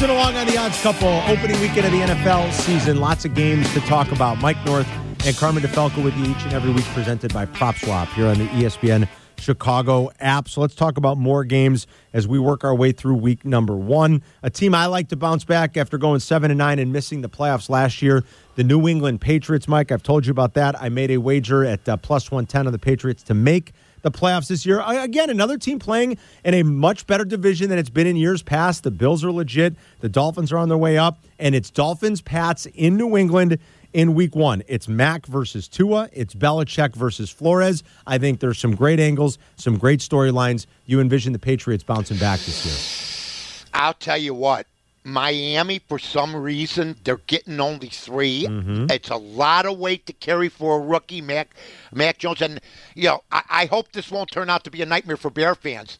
[0.02, 2.96] Cruising along on the odds couple, opening weekend of the NFL season.
[2.96, 4.40] Lots of games to talk about.
[4.40, 4.88] Mike North
[5.24, 8.36] and Carmen DeFalco with you each and every week, presented by Prop Swap here on
[8.36, 10.48] the ESPN Chicago app.
[10.48, 14.24] So let's talk about more games as we work our way through week number one.
[14.42, 17.28] A team I like to bounce back after going seven and nine and missing the
[17.28, 18.24] playoffs last year.
[18.56, 19.92] The New England Patriots, Mike.
[19.92, 20.82] I've told you about that.
[20.82, 24.10] I made a wager at uh, plus one ten on the Patriots to make the
[24.10, 24.82] playoffs this year.
[24.86, 28.82] Again, another team playing in a much better division than it's been in years past.
[28.82, 29.74] The Bills are legit.
[30.00, 33.58] The Dolphins are on their way up, and it's Dolphins Pats in New England
[33.92, 34.62] in week one.
[34.68, 36.08] It's Mac versus Tua.
[36.12, 37.82] It's Belichick versus Flores.
[38.06, 40.66] I think there's some great angles, some great storylines.
[40.86, 43.68] You envision the Patriots bouncing back this year.
[43.74, 44.66] I'll tell you what.
[45.04, 48.86] Miami, for some reason, they're getting only 3 Mm-hmm.
[48.90, 51.54] It's a lot of weight to carry for a rookie, Mac,
[51.92, 52.40] Mac Jones.
[52.40, 52.60] And
[52.94, 55.54] you know, I, I hope this won't turn out to be a nightmare for Bear
[55.54, 55.98] fans.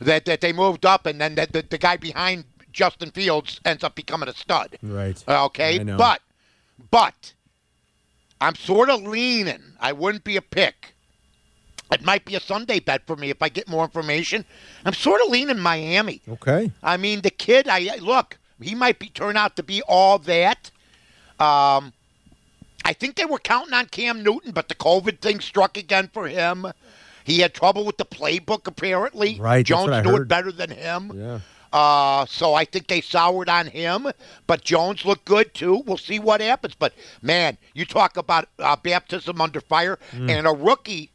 [0.00, 3.84] That that they moved up, and then that the, the guy behind Justin Fields ends
[3.84, 4.76] up becoming a stud.
[4.82, 5.22] Right.
[5.26, 6.20] Okay, but
[6.90, 7.32] but
[8.40, 9.62] I'm sort of leaning.
[9.80, 10.93] I wouldn't be a pick.
[11.92, 14.44] It might be a Sunday bet for me if I get more information.
[14.84, 16.22] I'm sort of leaning Miami.
[16.28, 16.72] Okay.
[16.82, 17.68] I mean, the kid.
[17.68, 18.38] I look.
[18.60, 20.70] He might be turn out to be all that.
[21.38, 21.92] Um,
[22.84, 26.26] I think they were counting on Cam Newton, but the COVID thing struck again for
[26.28, 26.66] him.
[27.24, 29.38] He had trouble with the playbook, apparently.
[29.40, 31.12] Right, Jones knew it better than him.
[31.14, 31.40] Yeah.
[31.72, 34.06] Uh, so I think they soured on him,
[34.46, 35.82] but Jones looked good too.
[35.86, 36.74] We'll see what happens.
[36.76, 40.30] But man, you talk about uh, baptism under fire Mm.
[40.30, 41.10] and a rookie.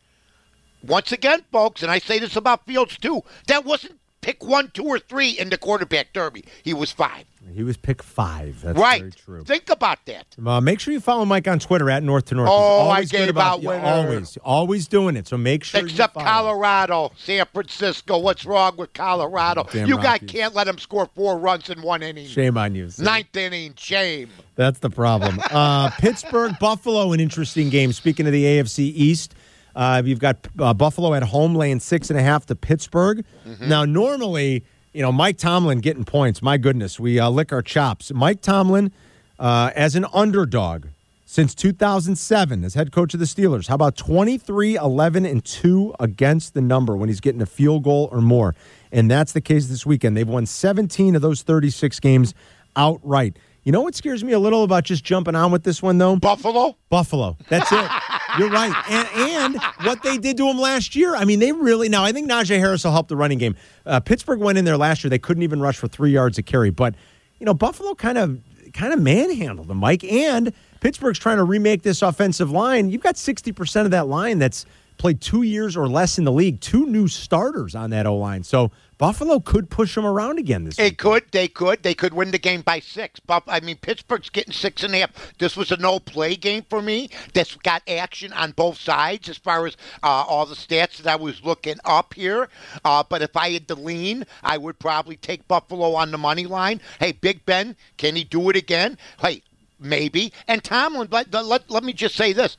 [0.84, 3.22] Once again, folks, and I say this about Fields too.
[3.48, 6.46] That wasn't pick one, two, or three in the quarterback derby.
[6.63, 7.26] He was five.
[7.54, 8.62] He was pick five.
[8.62, 9.00] That's right.
[9.00, 9.44] very true.
[9.44, 10.26] Think about that.
[10.46, 12.50] Uh, make sure you follow Mike on Twitter at North to North.
[12.52, 15.28] Oh, I always gave about out always, always doing it.
[15.28, 15.82] So make sure.
[15.82, 16.13] Except.
[16.13, 18.20] Colorado, San Francisco.
[18.20, 19.68] What's wrong with Colorado?
[19.72, 22.28] Damn you guys can't let them score four runs in one inning.
[22.28, 22.89] Shame on you.
[22.89, 23.04] See?
[23.04, 24.30] Ninth inning, shame.
[24.56, 25.39] That's the problem.
[25.50, 27.94] Uh, Pittsburgh, Buffalo, an interesting game.
[27.94, 29.34] Speaking of the AFC East,
[29.80, 33.24] uh, you've got uh, Buffalo at home laying six and a half to Pittsburgh.
[33.62, 36.42] Now, normally, you know, Mike Tomlin getting points.
[36.42, 38.12] My goodness, we uh, lick our chops.
[38.13, 38.92] Mike Tomlin,
[39.39, 40.88] uh, as an underdog
[41.26, 46.56] since 2007 as head coach of the Steelers, how about 23, 11, and 2 against
[46.56, 48.56] the number when he's getting a field goal or more?
[48.92, 50.18] And that's the case this weekend.
[50.18, 52.34] They've won 17 of those 36 games
[52.76, 53.38] outright.
[53.69, 56.15] You know what scares me a little about just jumping on with this one, though?
[56.15, 56.75] Buffalo?
[56.89, 57.38] Buffalo.
[57.49, 57.91] That's it.
[58.39, 58.73] You're right.
[58.89, 61.15] And, and what they did to him last year.
[61.15, 62.03] I mean, they really now.
[62.03, 63.55] I think Najee Harris will help the running game.
[63.86, 65.10] Uh, Pittsburgh went in there last year.
[65.12, 66.71] They couldn't even rush for three yards a carry.
[66.71, 66.95] But
[67.38, 68.39] you know, Buffalo kind of
[68.73, 70.03] kind of manhandled them, Mike.
[70.03, 72.89] And Pittsburgh's trying to remake this offensive line.
[72.89, 74.65] You've got sixty percent of that line that's
[74.97, 76.60] played two years or less in the league.
[76.60, 78.43] Two new starters on that O line.
[78.43, 80.97] So Buffalo could push them around again this They week.
[80.97, 81.23] could.
[81.31, 81.81] They could.
[81.83, 83.19] They could win the game by six.
[83.21, 85.38] But I mean, Pittsburgh's getting six and a half.
[85.39, 87.09] This was a no-play game for me.
[87.33, 91.15] That's got action on both sides as far as uh, all the stats that I
[91.15, 92.49] was looking up here.
[92.83, 96.45] Uh, but if I had to lean, I would probably take Buffalo on the money
[96.45, 96.81] line.
[96.99, 98.97] Hey, Big Ben, can he do it again?
[99.21, 99.43] Hey,
[99.79, 100.33] maybe.
[100.49, 102.57] And Tomlin, let, let, let me just say this.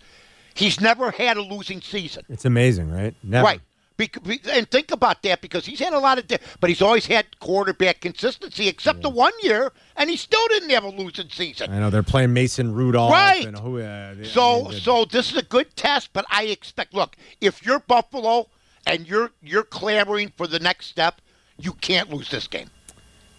[0.54, 2.24] He's never had a losing season.
[2.30, 3.14] It's amazing, right?
[3.22, 3.44] Never.
[3.44, 3.60] Right.
[4.00, 7.38] And think about that because he's had a lot of, di- but he's always had
[7.40, 11.70] quarterback consistency, except the one year, and he still didn't have a losing season.
[11.72, 13.12] I know they're playing Mason Rudolph.
[13.12, 13.46] Right.
[13.46, 16.44] And who, uh, they- I So, mean, so this is a good test, but I
[16.44, 16.94] expect.
[16.94, 18.48] Look, if you're Buffalo
[18.86, 21.20] and you're you're clamoring for the next step,
[21.58, 22.70] you can't lose this game.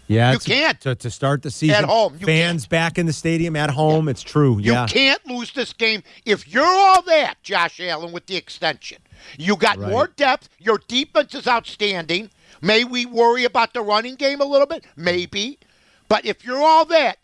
[0.06, 0.80] yeah, you can't.
[0.82, 4.08] to, to start the season At home, you Fans back in the stadium at home.
[4.08, 4.58] It's true.
[4.60, 8.98] You can't lose this game if you're all that, Josh Allen, with the extension.
[9.38, 9.90] You got Right.
[9.90, 10.48] more depth.
[10.58, 12.30] Your defense is outstanding.
[12.60, 14.84] May we worry about the running game a little bit?
[14.96, 15.58] Maybe.
[16.08, 17.18] But if you're all that,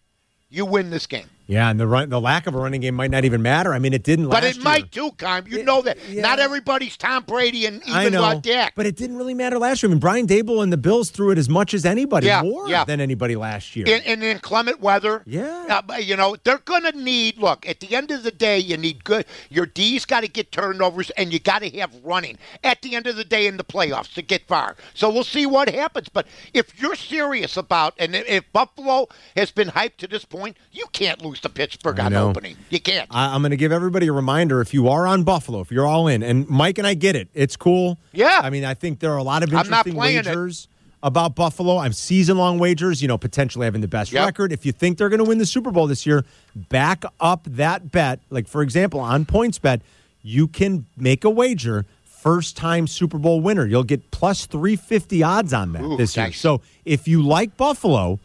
[0.51, 1.29] you win this game.
[1.49, 3.73] Yeah, and the run, the lack of a running game might not even matter.
[3.73, 4.29] I mean, it didn't.
[4.29, 4.43] Last.
[4.43, 5.09] But it might year.
[5.09, 5.47] too, Carm.
[5.49, 5.97] You know that.
[6.07, 6.21] yeah.
[6.21, 8.75] Not everybody's Tom Brady and even uh, Dak.
[8.77, 9.89] but it didn't really matter last year.
[9.89, 12.69] I mean, Brian Daboll and the Bills threw it as much as anybody, Yeah, more
[12.69, 12.85] yeah.
[12.85, 13.87] than anybody last year.
[13.87, 15.23] in, in inclement weather.
[15.25, 15.81] Yeah.
[15.89, 18.77] Uh, you know, they're going to need, look, at the end of the day, you
[18.77, 22.83] need good, your D's got to get turnovers and you got to have running at
[22.83, 24.77] the end of the day in the playoffs to get far.
[24.93, 26.11] So we'll see what happens.
[26.11, 30.85] But if you're serious about, and if Buffalo has been hyped to this point, you
[30.93, 32.57] can't lose to Pittsburgh on opening.
[32.71, 33.09] You can't.
[33.11, 35.87] I, I'm going to give everybody a reminder if you are on Buffalo, if you're
[35.87, 37.29] all in, and Mike and I get it.
[37.35, 37.99] It's cool.
[38.13, 38.41] Yeah.
[38.43, 40.27] I mean, I think there are a lot of interesting playing it.
[40.27, 40.69] wagers
[41.03, 41.79] about Buffalo.
[41.79, 44.27] I'm season long wagers, you know, potentially having the best Yep.
[44.27, 44.53] record.
[44.53, 46.25] If you think they're going to win the Super Bowl this year,
[46.57, 48.21] back up that bet.
[48.31, 49.81] Like, for example, on points bet,
[50.23, 51.87] you can make a wager.
[52.05, 53.65] First time Super Bowl winner.
[53.65, 56.27] You'll get plus 350 odds on that Ooh, this year.
[56.27, 56.41] nice.
[56.41, 58.19] So if you like Buffalo,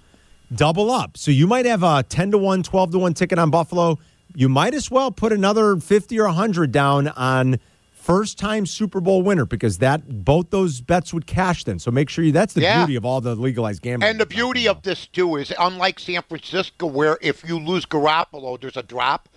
[0.55, 1.17] double up.
[1.17, 3.99] So you might have a 10 to 1, 12 to 1 ticket on Buffalo.
[4.35, 7.59] You might as well put another 50 or 100 down on
[7.91, 11.79] first time Super Bowl winner because that both those bets would cash then.
[11.79, 12.79] So make sure you that's the Yeah.
[12.79, 14.09] beauty of all the legalized gambling.
[14.09, 18.59] And the beauty of this too is, unlike San Francisco, where if you lose Garoppolo,
[18.59, 19.29] there's a drop.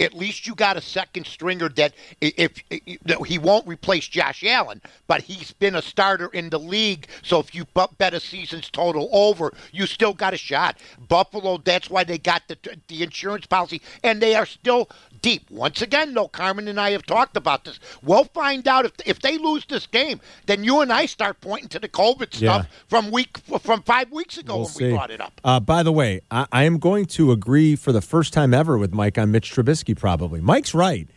[0.00, 4.80] At least you got a second stringer that if, if he won't replace Josh Allen,
[5.06, 7.06] but he's been a starter in the league.
[7.22, 7.66] So if you
[7.98, 10.78] bet a season's total over, you still got a shot.
[11.08, 12.58] Buffalo, that's why they got the
[12.88, 14.88] the insurance policy, and they are still
[15.22, 15.50] deep.
[15.50, 17.78] Once again, though, Carmen and I have talked about this.
[18.02, 21.68] We'll find out if if they lose this game, then you and I start pointing
[21.70, 22.78] to the COVID stuff Yeah.
[22.88, 24.84] from week from five weeks ago We'll when see.
[24.86, 25.40] we brought it up.
[25.44, 28.76] Uh, by the way, I, I am going to agree for the first time ever
[28.78, 29.96] with Mike on Mitch Trubisky.
[29.96, 31.08] Probably, Mike's right.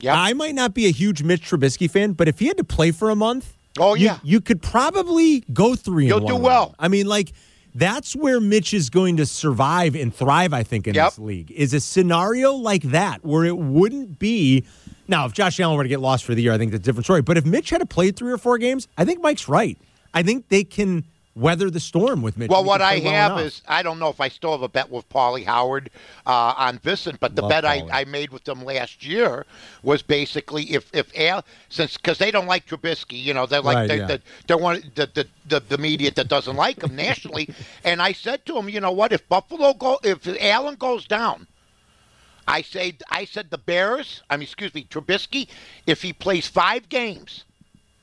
[0.00, 0.14] Yeah.
[0.20, 2.90] I might not be a huge Mitch Trubisky fan, but if he had to play
[2.90, 4.18] for a month, Oh, you- yeah.
[4.22, 6.74] you, could probably go 3 You'll and do well.
[6.78, 7.32] I mean, like
[7.74, 10.52] that's where Mitch is going to survive and thrive.
[10.52, 11.10] I think in Yep.
[11.10, 14.64] this league is a scenario like that where it wouldn't be.
[15.08, 16.84] Now, if Josh Allen were to get lost for the year, I think that's a
[16.84, 17.22] different story.
[17.22, 19.76] But if Mitch had to play three or four games, I think Mike's right.
[20.14, 21.04] I think they can
[21.36, 22.48] weather the storm with Mitch.
[22.48, 23.46] Well, what I well have enough.
[23.46, 25.90] is I don't know if I still have a bet with Paulie Howard
[26.26, 29.46] uh, on Vincent, but the Love bet I, I made with them last year
[29.82, 33.74] was basically if if Al since because they don't like Trubisky, you know, they're like
[33.74, 34.06] Right, they, yeah.
[34.06, 37.48] they, they're one the, the the the media that doesn't like him nationally,
[37.84, 41.46] and I said to him, you know what, if Buffalo go if Allen goes down.
[42.46, 45.48] I say I said the Bears, I mean excuse me, Trubisky,
[45.86, 47.44] if he plays five games,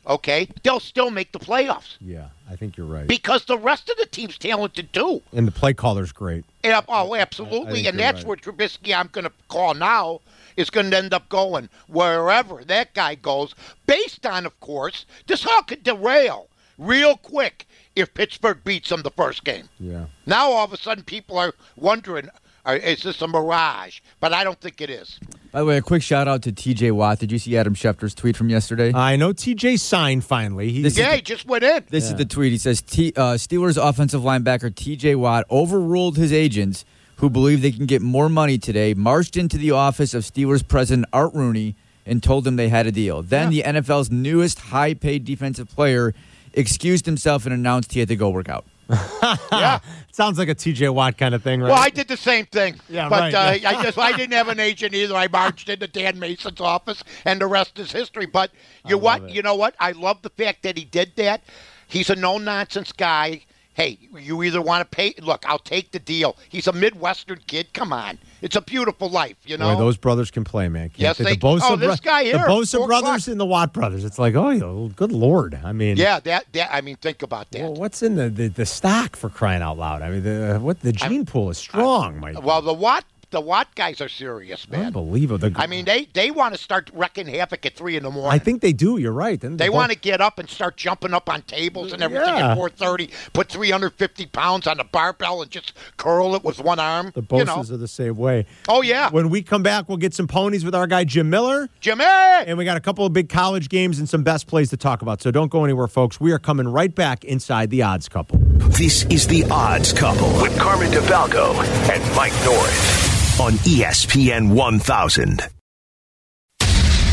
[0.08, 1.98] okay, they'll still make the playoffs.
[2.02, 3.08] Yeah, I think you're right.
[3.08, 5.22] Because the rest of the team's talented too.
[5.32, 6.44] and the play caller's great.
[6.64, 7.88] Yeah, oh, absolutely.
[7.88, 8.28] and that's right.
[8.28, 10.20] where Trubisky, I'm going to call now,
[10.58, 13.56] is going to end up going wherever that guy goes,
[13.88, 19.12] based on, of course, this all could derail real quick if Pittsburgh beats them the
[19.12, 19.70] first game.
[19.80, 20.08] Yeah.
[20.26, 22.30] Now all of a sudden people are wondering,
[22.66, 24.02] uh, is this a mirage?
[24.20, 25.20] But I don't think it is.
[25.52, 27.20] By the way, a quick shout out to TJ Watt.
[27.20, 28.94] Did you see Adam Schefter's tweet from yesterday?
[28.94, 30.72] I know TJ signed finally.
[30.72, 31.84] He's This is Yeah, he just went in.
[31.90, 32.54] This is the tweet.
[32.54, 36.86] He says T, uh, Steelers offensive linebacker TJ Watt overruled his agents
[37.18, 41.06] who believe they can get more money today, marched into the office of Steelers president
[41.12, 43.22] Art Rooney and told them they had a deal.
[43.22, 46.16] Then the NFL's newest high paid defensive player
[46.54, 48.66] excused himself and announced he had to go work out.
[49.52, 49.80] yeah.
[50.12, 51.70] sounds like a TJ Watt kind of thing, right?
[51.70, 52.76] Well, I did the same thing.
[52.90, 53.70] Yeah, but right, uh, yeah.
[53.70, 55.16] I just I didn't have an agent either.
[55.16, 58.26] I marched into Dan Mason's office, and the rest is history.
[58.26, 58.52] But
[58.86, 59.30] you what?
[59.30, 59.76] You know what?
[59.80, 61.44] I love the fact that he did that.
[61.88, 63.44] He's a no nonsense guy.
[63.74, 65.14] Hey, you either want to pay.
[65.22, 66.38] Look, I'll take the deal.
[66.50, 67.74] He's a Midwestern kid.
[67.74, 69.74] Come on, it's a beautiful life, you know.
[69.74, 70.90] Boy, those brothers can play, man.
[70.90, 73.28] Can't Yes, the they- Bosa oh, this guy here, the Bosa brothers o'clock.
[73.32, 74.04] and the Watt brothers.
[74.04, 75.60] It's like, oh, good lord.
[75.64, 76.74] I mean, yeah, that that.
[76.74, 77.62] I mean, think about that.
[77.62, 80.02] Well, what's in the, the, the stock for crying out loud?
[80.02, 82.42] I mean, the what the gene pool is strong, Mike.
[82.44, 84.88] Well, the Watt the Watt guys are serious, man.
[84.88, 85.50] Unbelievable.
[85.50, 88.32] The- I mean, they they want to start wrecking havoc at three in the morning.
[88.32, 88.98] I think they do.
[88.98, 89.40] You're right.
[89.40, 92.36] Didn't They both- want to get up and start jumping up on tables and everything
[92.38, 92.52] Yeah.
[92.52, 93.10] at 4:30.
[93.34, 97.12] Put 350 pounds on the barbell and just curl it with one arm.
[97.16, 97.76] The you bosses know.
[97.76, 98.46] are the same way.
[98.68, 101.70] Oh yeah, When we come back, we'll get some ponies with our guy Jim Miller.
[101.80, 102.04] Jimmy.
[102.06, 105.02] And we got a couple of big college games and some best plays to talk
[105.02, 105.22] about.
[105.22, 106.20] So don't go anywhere, folks.
[106.20, 108.40] We are coming right back inside the odds couple.
[108.78, 111.54] This is The Odds Couple with Carmen DeFalco
[111.90, 115.42] and Mike North on ESPN 1000.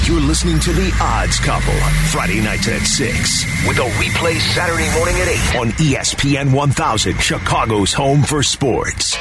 [0.04, 1.72] You're listening to The Odds Couple,
[2.12, 7.94] Friday nights at 6, with a replay Saturday morning at 8 on ESPN 1000, Chicago's
[7.94, 9.16] home for sports.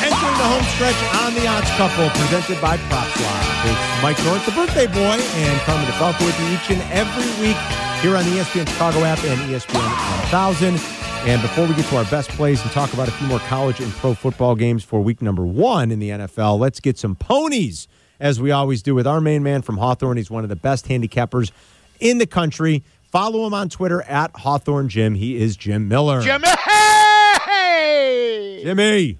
[0.00, 3.68] Entering the home stretch on the odds couple, presented by PropSwap.
[3.68, 7.83] It's Mike North, the birthday boy, and Carmen DeFalco with you each and every week
[8.04, 10.78] here on the ESPN Chicago app and ESPN 1000.
[11.26, 13.80] And before we get to our best plays and talk about a few more college
[13.80, 17.88] and pro football games for week number one in the NFL, let's get some ponies,
[18.20, 20.18] as we always do with our main man from Hawthorne.
[20.18, 21.50] He's one of the best handicappers
[21.98, 22.84] in the country.
[23.10, 25.14] Follow him on Twitter at Hawthorne Jim.
[25.14, 26.20] He is Jim Miller.
[26.20, 26.48] Jimmy.
[28.64, 29.18] Jimmy.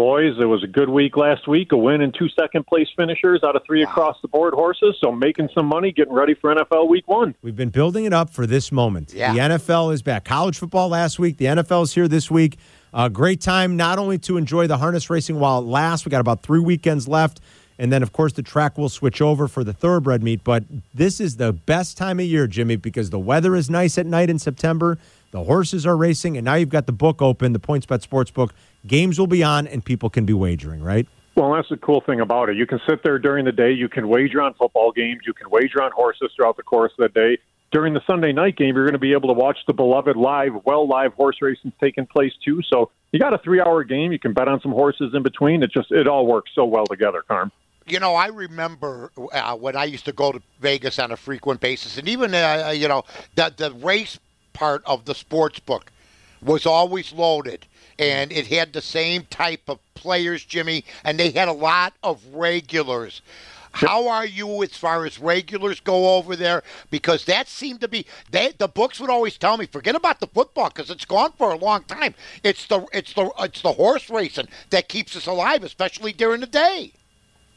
[0.00, 1.72] Boys, it was a good week last week.
[1.72, 4.96] A win and two second place finishers out of three across the board horses.
[4.98, 7.34] So making some money, getting ready for NFL week one.
[7.42, 9.12] We've been building it up for this moment.
[9.12, 9.34] Yeah.
[9.34, 10.24] The NFL is back.
[10.24, 11.36] College football last week.
[11.36, 12.56] The NFL is here this week.
[12.94, 16.06] A great time not only to enjoy the harness racing while it lasts.
[16.06, 17.42] We got about three weekends left.
[17.78, 20.42] And then, of course, the track will switch over for the thoroughbred meet.
[20.42, 24.06] But this is the best time of year, Jimmy, because the weather is nice at
[24.06, 24.96] night in September.
[25.32, 28.50] The horses are racing, and now you've got the book open, the PointsBet Sportsbook.
[28.86, 31.06] Games will be on, and people can be wagering, right?
[31.36, 32.56] Well, that's the cool thing about it.
[32.56, 33.72] You can sit there during the day.
[33.72, 35.20] You can wager on football games.
[35.26, 37.38] You can wager on horses throughout the course of the day.
[37.72, 40.52] During the Sunday night game, you're going to be able to watch the beloved live,
[40.64, 42.62] well live horse racing taking place too.
[42.68, 44.10] So you got a three hour game.
[44.10, 45.62] You can bet on some horses in between.
[45.62, 47.52] It just it all works so well together, Carm.
[47.86, 51.60] You know, I remember uh, when I used to go to Vegas on a frequent
[51.60, 53.04] basis, and even uh, you know
[53.36, 54.18] the the race
[54.52, 55.92] part of the sports book
[56.42, 57.66] was always loaded,
[58.00, 62.24] and it had the same type of players, Jimmy, and they had a lot of
[62.32, 63.20] regulars.
[63.72, 66.64] How are you as far as regulars go over there?
[66.90, 70.26] Because that seemed to be they, the books would always tell me, forget about the
[70.26, 72.14] football because it's gone for a long time.
[72.42, 76.48] It's the it's the it's the horse racing that keeps us alive, especially during the
[76.48, 76.94] day.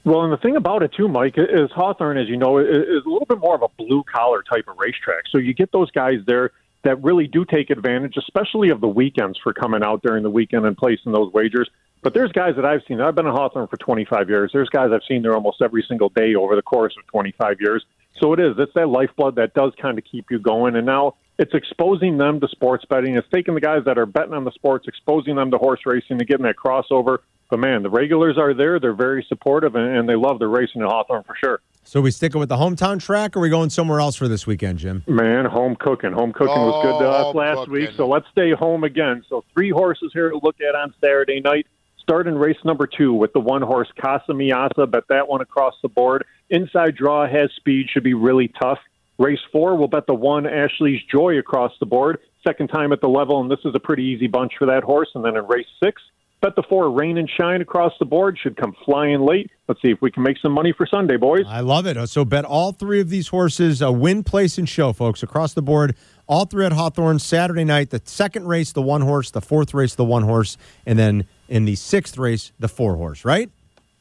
[0.06, 3.06] Well, and the thing about it too, Mike, is Hawthorne, as you know, is is
[3.06, 5.24] a little bit more of a blue collar type of racetrack.
[5.32, 6.52] So you get those guys there
[6.84, 10.66] that really do take advantage, especially of the weekends for coming out during the weekend
[10.66, 11.70] and placing those wagers.
[12.02, 13.00] But there's guys that I've seen.
[13.00, 14.52] I've been in Hawthorne for 25 years.
[14.54, 17.86] There's guys I've seen there almost every single day over the course of 25 years.
[18.20, 18.56] So it is.
[18.58, 20.76] It's that lifeblood that does kind of keep you going.
[20.76, 23.16] And now it's exposing them to sports betting.
[23.16, 26.18] It's taking the guys that are betting on the sports, exposing them to horse racing,
[26.20, 27.20] and getting that crossover.
[27.50, 28.80] But man, the regulars are there.
[28.80, 31.62] They're very supportive, and, and they love the racing in Hawthorne for sure.
[31.86, 34.48] So we sticking with the hometown track, or are we going somewhere else for this
[34.48, 35.04] weekend, Jim?
[35.08, 36.12] Man, home cooking.
[36.14, 37.74] Home cooking was good to Oh, us last cooking.
[37.74, 39.24] week, so let's stay home again.
[39.30, 41.68] So three horses here to look at on Saturday night.
[42.00, 44.90] Start in race number two with the one horse Casa Miasa.
[44.90, 46.26] Bet that one across the board.
[46.50, 48.80] Inside draw has speed, should be really tough.
[49.20, 52.18] Race four, we'll bet the one Ashley's Joy across the board.
[52.46, 55.10] Second time at the level, and this is a pretty easy bunch for that horse.
[55.16, 56.02] And then in race six,
[56.44, 58.38] bet the four Rain and Shine across the board.
[58.38, 59.50] Should come flying late.
[59.68, 61.46] Let's see if we can make some money for Sunday, boys.
[61.48, 62.08] I love it.
[62.10, 65.62] So bet all three of these horses uh, win, place, and show, folks, across the
[65.62, 65.96] board.
[66.28, 67.90] All three at Hawthorne Saturday night.
[67.90, 69.32] The second race, the one horse.
[69.32, 70.58] The fourth race, the one horse.
[70.86, 73.50] And then in the sixth race, the four horse, right?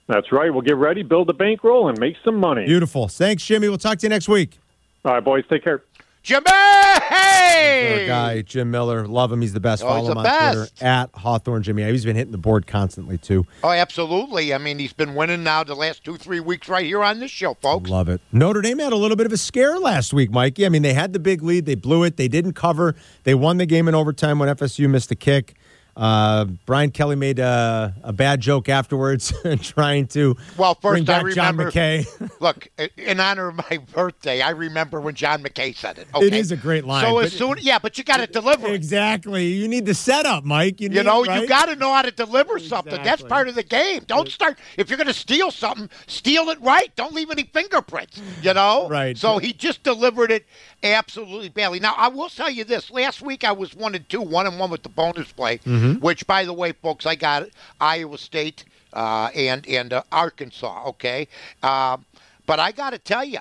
[0.08, 0.52] That's right.
[0.52, 2.66] We'll get ready, build a bankroll, and make some money.
[2.66, 3.08] Beautiful.
[3.08, 3.68] Thanks, Jimmy.
[3.68, 4.58] We'll talk to you next week.
[5.04, 5.44] All right, boys.
[5.48, 5.82] Take care.
[6.22, 6.44] Jimmy!
[6.46, 9.06] Our guy, Jim Miller.
[9.08, 9.40] Love him.
[9.40, 9.82] He's the best.
[9.82, 10.76] Oh, Follow him the on best.
[10.78, 11.82] Twitter at Hawthorne Jimmy.
[11.84, 13.44] He's been hitting the board constantly, too.
[13.64, 14.54] Oh, absolutely.
[14.54, 17.30] I mean, he's been winning now the last two, three weeks right here on this
[17.30, 17.90] show, folks.
[17.90, 18.20] Love it.
[18.30, 20.64] Notre Dame had a little bit of a scare last week, Mikey.
[20.64, 21.66] I mean, they had the big lead.
[21.66, 22.16] They blew it.
[22.16, 22.94] They didn't cover.
[23.24, 25.54] They won the game in overtime when FSU missed a kick.
[25.94, 31.24] Uh, Brian Kelly made a, a bad joke afterwards, trying to Well, first bring back
[31.26, 31.56] I John.
[31.56, 32.30] McKay.
[32.40, 36.06] Look, in honor of my birthday, I remember when John McKay said it.
[36.14, 36.26] Okay?
[36.26, 39.46] It is a great line, So as soon, yeah, but you got to deliver exactly.
[39.48, 40.80] You need the setup, Mike.
[40.80, 41.42] You, You need, know, right?
[41.42, 43.02] you got to know how to deliver something.
[43.02, 44.04] That's part of the game.
[44.06, 46.94] Don't start if you're going to steal something, steal it right.
[46.96, 48.20] Don't leave any fingerprints.
[48.42, 49.18] You know, Right.
[49.18, 50.46] So he just delivered it
[50.82, 51.80] absolutely badly.
[51.80, 54.58] Now I will tell you this: last week I was one and two, one and
[54.58, 55.81] one with the bonus play, Mm-hmm.
[56.00, 57.48] Which, by the way, folks, I got
[57.80, 60.84] Iowa State uh, and and uh, Arkansas.
[60.88, 61.28] Okay,
[61.62, 62.04] um,
[62.46, 63.38] but I got to tell you.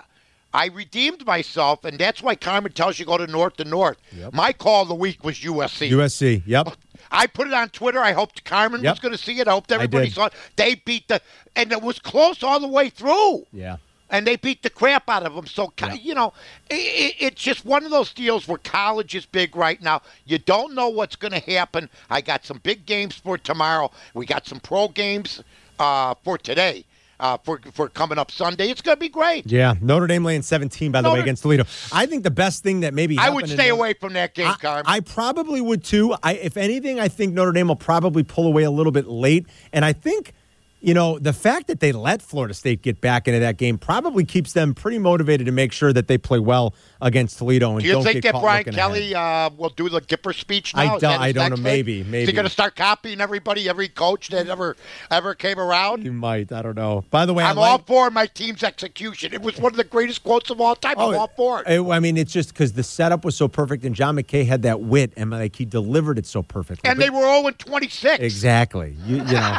[0.53, 3.95] I redeemed myself, and that's why Carmen tells you go to north to north.
[4.13, 4.33] Yep.
[4.33, 5.89] My call of the week was USC.
[5.89, 6.43] USC.
[6.45, 6.75] Yep.
[7.09, 7.99] I put it on Twitter.
[7.99, 8.91] I hoped Carmen Yep.
[8.91, 9.47] was going to see it.
[9.47, 10.13] I hoped everybody did.
[10.15, 10.33] saw it.
[10.57, 11.21] They beat the,
[11.55, 13.45] and it was close all the way through.
[13.53, 13.77] Yeah.
[14.11, 15.47] And they beat the crap out of them.
[15.47, 15.93] So, Yeah.
[15.93, 16.33] you know,
[16.69, 20.01] i i it's just one of those deals where college is big right now.
[20.25, 21.89] You don't know what's going to happen.
[22.09, 23.89] I got some big games for tomorrow.
[24.13, 25.41] We got some pro games
[25.79, 26.85] uh, for today.
[27.19, 29.45] Uh, for for coming up Sunday, it's going to be great.
[29.45, 29.75] Yeah.
[29.79, 31.65] Notre Dame laying 17, by the way, against Toledo.
[31.93, 34.47] I think the best thing that maybe I would stay Notre- away from that game,
[34.47, 34.83] I, Carm.
[34.87, 36.15] I probably would too.
[36.23, 39.45] I, if anything, I think Notre Dame will probably pull away a little bit late.
[39.71, 40.33] And I think,
[40.81, 44.25] you know, the fact that they let Florida State get back into that game probably
[44.25, 47.71] keeps them pretty motivated to make sure that they play well against Toledo.
[47.73, 50.95] And Do you think that Brian Kelly uh, will do the Gipper speech I now?
[50.95, 51.55] Is don't- I don't know.
[51.57, 51.63] thing?
[51.63, 52.25] Maybe, Is maybe.
[52.27, 54.75] he going to start copying everybody, every coach that ever
[55.09, 56.03] ever came around?
[56.03, 56.51] You might.
[56.51, 57.03] I don't know.
[57.11, 59.33] By the way, I'm I all for my team's execution.
[59.33, 60.95] It was one of the greatest quotes of all time.
[60.97, 61.79] I'm all for it.
[61.91, 64.81] I mean, it's just because the setup was so perfect, and John McKay had that
[64.81, 66.89] wit, and like he delivered it so perfectly.
[66.89, 68.19] And But- they were all 0 26.
[68.23, 68.95] exactly.
[69.05, 69.57] You, you know,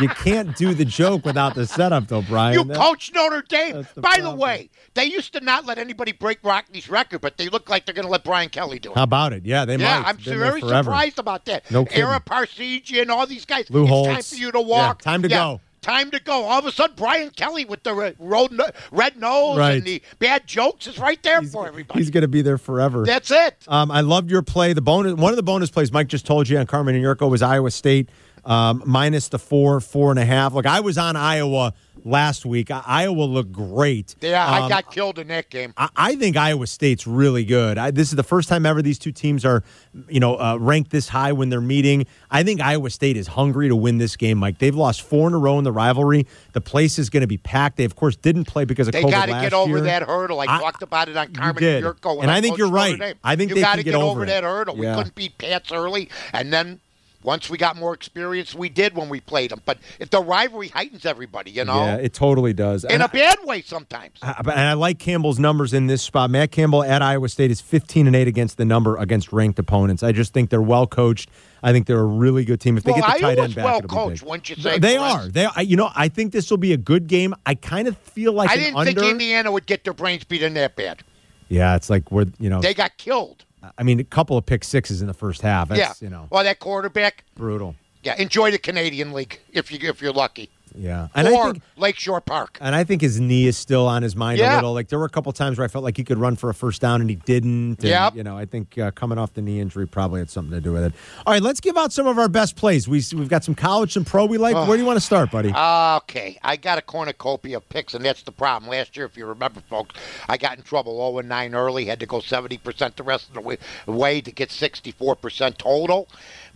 [0.00, 2.54] you can't do the joke without the setup, though, Brian.
[2.54, 3.86] You That- coach Notre Dame.
[3.94, 7.48] the By the way, they used to not let anybody break Rockne's record, but they
[7.48, 8.96] look like they're going to let Brian Kelly do it.
[8.96, 9.44] How about it?
[9.44, 10.08] Yeah, they yeah, might.
[10.08, 11.70] I'm very surprised about that.
[11.70, 12.04] No kidding.
[12.04, 13.68] Ara Parseghian, and all these guys.
[13.68, 15.02] Lou it's time for you to walk.
[15.04, 15.60] Yeah, time to go.
[15.82, 16.44] Time to go.
[16.44, 18.58] All of a sudden, Brian Kelly with the road,
[18.90, 19.72] red nose Right.
[19.72, 22.00] and the bad jokes is right there He's, for everybody.
[22.00, 23.04] he's going to be there forever.
[23.04, 23.56] That's it.
[23.68, 24.72] Um, I loved your play.
[24.72, 27.28] The bonus, one of the bonus plays Mike just told you on Carmen and Yurko
[27.28, 28.08] was Iowa State
[28.46, 30.52] um, minus the four, four and a half.
[30.54, 31.74] Look, I was on Iowa
[32.06, 32.70] last week.
[32.70, 34.14] I- Iowa looked great.
[34.20, 35.72] Yeah, I Um, got killed in that game.
[35.78, 37.78] I, I think Iowa State's really good.
[37.78, 39.62] I, this is the first time ever these two teams are,
[40.10, 42.06] you know, uh, ranked this high when they're meeting.
[42.30, 44.58] I think Iowa State is hungry to win this game, Mike.
[44.58, 46.26] They've lost four in a row in the rivalry.
[46.52, 47.78] The place is going to be packed.
[47.78, 49.80] They, of course, didn't play because of They COVID got to get over year.
[49.82, 50.40] that hurdle.
[50.40, 52.20] I, I- talked about it on Carmen Yurko.
[52.20, 53.16] And I think you're right.
[53.24, 54.76] I think you they gotta can get over over that hurdle.
[54.76, 54.90] Yeah.
[54.90, 56.80] We couldn't beat Pats early, and then
[57.24, 59.60] once we got more experience, we did when we played them.
[59.66, 62.84] But if the rivalry heightens everybody, you know, Yeah, it totally does.
[62.84, 64.18] in And a I- bad way sometimes.
[64.22, 66.30] I- and I like Campbell's numbers in this spot.
[66.30, 70.02] Matt Campbell at Iowa State is 15 and 8 against the number against ranked opponents.
[70.04, 71.30] I just think they're well coached.
[71.62, 72.76] I think they're a really good team.
[72.76, 74.78] If they well, get the tight Iowa's end back, well coached, wouldn't you say?
[74.78, 75.26] They are.
[75.26, 75.62] They are.
[75.62, 77.34] You know, I think this will be a good game.
[77.46, 78.92] I kind of feel like I didn't under.
[78.92, 81.02] think Indiana would get their brains beat in that bad.
[81.48, 82.60] yeah, it's like we're you know.
[82.60, 83.44] They got killed.
[83.78, 85.68] I mean, a couple of pick sixes in the first half.
[85.68, 85.92] That's, yeah.
[86.00, 87.24] you know, Well, that quarterback.
[87.36, 87.74] brutal.
[88.02, 91.62] Yeah, enjoy the Canadian League if you if you're lucky, Yeah, and or I think
[91.76, 92.58] Lakeshore Park.
[92.60, 94.72] and I think his knee is still on his mind a little.
[94.72, 96.54] Like there were a couple times where I felt like he could run for a
[96.54, 97.82] first down and he didn't.
[97.84, 100.60] Yeah, You know, I think uh, coming off the knee injury probably had something to
[100.60, 100.92] do with it.
[101.26, 102.88] All right, let's give out some of our best plays.
[102.88, 104.54] We we've got some college, some pro we like.
[104.54, 105.50] Where do you want to start, buddy?
[105.50, 108.70] Okay, I got a cornucopia of picks, and that's the problem.
[108.70, 109.94] Last year, if you remember, folks,
[110.28, 113.34] I got in trouble 0 and 9 early, had to go 70% the rest of
[113.34, 116.08] the way, way to get 64% total.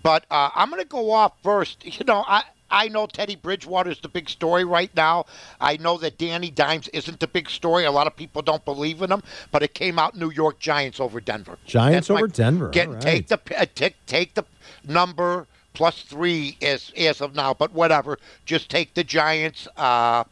[0.03, 1.85] But uh, I'm going to go off first.
[1.85, 2.43] You know, I.
[2.71, 5.25] I know Teddy Bridgewater is the big story right now.
[5.61, 7.85] I know that Danny Dimes isn't the big story.
[7.85, 11.01] A lot of people don't believe in him, but it came out New York Giants
[11.01, 11.59] over Denver.
[11.67, 12.69] Giants That's my- over Denver.
[12.69, 13.01] Get, right.
[13.01, 14.45] Take the uh, take, take the
[14.87, 18.19] number plus three as as of now, but whatever.
[18.45, 19.67] Just take the Giants.
[19.77, 20.25] Uh,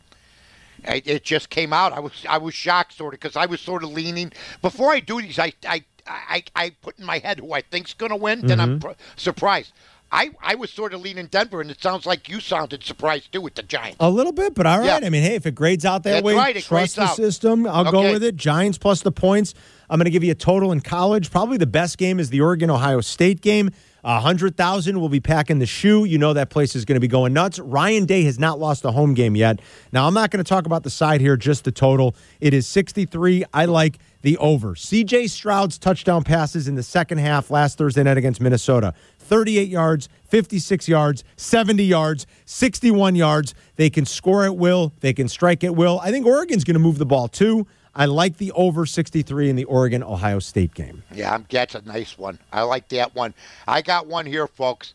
[0.84, 1.92] it, it just came out.
[1.92, 4.32] I was I was shocked sort of because I was sort of leaning
[4.62, 5.38] before I do these.
[5.38, 8.46] I I I, I put in my head who I think's going to win.
[8.46, 8.70] Then Mm-hmm.
[8.72, 9.72] I'm pr- surprised.
[10.12, 13.40] I, I was sort of leaning Denver, and it sounds like you sounded surprised too
[13.40, 13.96] with the Giants.
[14.00, 15.00] A little bit, but all right.
[15.02, 15.06] Yeah.
[15.06, 17.16] I mean, hey, if it grades out that That's way, right, trust the out.
[17.16, 17.66] system.
[17.66, 18.36] I'll go with it.
[18.36, 19.54] Giants plus the points.
[19.88, 21.30] I'm going to give you a total in college.
[21.30, 23.70] Probably the best game is the Oregon Ohio State game.
[24.04, 26.04] A hundred thousand will be packing the shoe.
[26.04, 27.58] You know that place is going to be going nuts.
[27.58, 29.58] Ryan Day has not lost a home game yet.
[29.90, 32.14] Now I'm not going to talk about the side here, just the total.
[32.38, 33.44] It is 63.
[33.52, 34.76] I like the over.
[34.76, 35.26] C.J.
[35.26, 38.94] Stroud's touchdown passes in the second half last Thursday night against Minnesota.
[39.18, 43.54] 38 yards, 56 yards, 70 yards, 61 yards.
[43.74, 44.92] They can score at will.
[45.00, 45.98] They can strike at will.
[46.00, 47.66] I think Oregon's going to move the ball too.
[47.96, 51.02] I like the over 63 in the Oregon Ohio State game.
[51.12, 52.38] Yeah, I'm, that's a nice one.
[52.52, 53.32] I like that one.
[53.66, 54.92] I got one here, folks.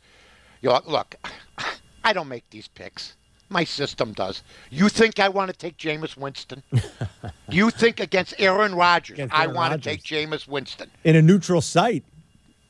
[0.61, 1.15] You know, look,
[2.03, 3.15] I don't make these picks.
[3.49, 4.43] My system does.
[4.69, 6.63] You think I want to take Jameis Winston?
[7.49, 9.83] you think against Aaron Rodgers, Against I want Rodgers.
[9.83, 10.89] to take Jameis Winston?
[11.03, 12.05] In a neutral site.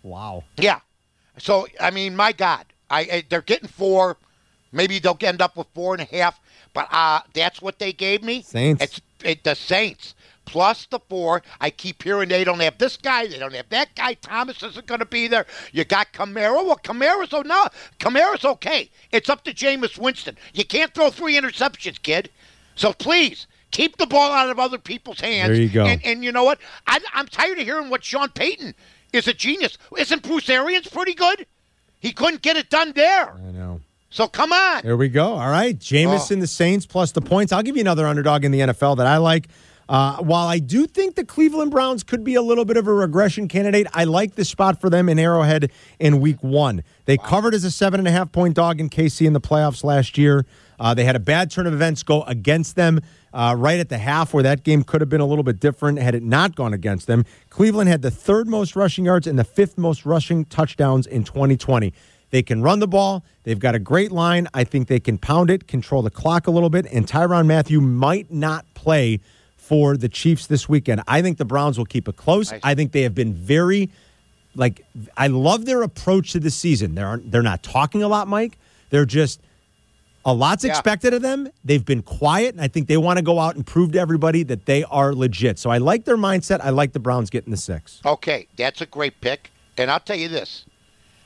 [0.01, 0.45] Wow.
[0.57, 0.79] Yeah.
[1.37, 4.17] So I mean, my God, I, I they're getting four.
[4.71, 6.39] Maybe they'll end up with four and a half.
[6.73, 8.41] But uh, that's what they gave me.
[8.41, 8.83] Saints.
[8.83, 10.15] It's it, the Saints
[10.51, 11.41] plus the four.
[11.59, 14.13] I keep hearing they don't have this guy, they don't have that guy.
[14.15, 15.45] Thomas isn't going to be there.
[15.71, 16.65] You got Kamara.
[16.65, 17.67] Well, Kamara's oh no,
[17.99, 18.89] Kamara's okay.
[19.11, 20.37] It's up to Jameis Winston.
[20.53, 22.29] You can't throw three interceptions, kid.
[22.75, 25.53] So please Keep the ball out of other people's hands.
[25.53, 25.85] There you go.
[25.85, 26.59] And, and you know what?
[26.87, 28.75] I, I'm tired of hearing what Sean Payton
[29.13, 29.77] is a genius.
[29.97, 31.45] Isn't Bruce Arians pretty good?
[32.01, 33.31] He couldn't get it done there.
[33.33, 33.79] I know.
[34.09, 34.81] So come on.
[34.83, 35.35] There we go.
[35.35, 35.79] All right.
[35.79, 36.33] Jameis Oh.
[36.33, 37.53] and the Saints plus the points.
[37.53, 39.47] I'll give you another underdog in the NFL that I like.
[39.91, 42.93] Uh, while I do think the Cleveland Browns could be a little bit of a
[42.93, 45.69] regression candidate, I like the spot for them in Arrowhead
[45.99, 46.83] in week one.
[47.03, 49.83] They covered as a seven and a half point dog in KC in the playoffs
[49.83, 50.45] last year.
[50.79, 53.01] Uh, they had a bad turn of events go against them
[53.33, 55.99] uh, right at the half, where that game could have been a little bit different
[55.99, 57.25] had it not gone against them.
[57.49, 61.93] Cleveland had the third most rushing yards and the fifth most rushing touchdowns in 2020.
[62.29, 63.25] They can run the ball.
[63.43, 64.47] They've got a great line.
[64.53, 67.81] I think they can pound it, control the clock a little bit, and Tyrann Mathieu
[67.81, 69.19] might not play
[69.71, 71.01] for the Chiefs this weekend.
[71.07, 72.51] I think the Browns will keep it close.
[72.61, 73.89] I think they have been very
[74.53, 76.93] like I love their approach to the season.
[76.93, 78.57] They're they're not talking a lot, Mike.
[78.89, 79.39] They're just
[80.25, 80.71] a lot's Yeah.
[80.71, 81.47] expected of them.
[81.63, 84.43] They've been quiet, and I think they want to go out and prove to everybody
[84.43, 85.57] that they are legit.
[85.57, 86.59] So I like their mindset.
[86.61, 88.01] I like the Browns getting the six.
[88.05, 89.51] Okay, that's a great pick.
[89.77, 90.65] And I'll tell you this.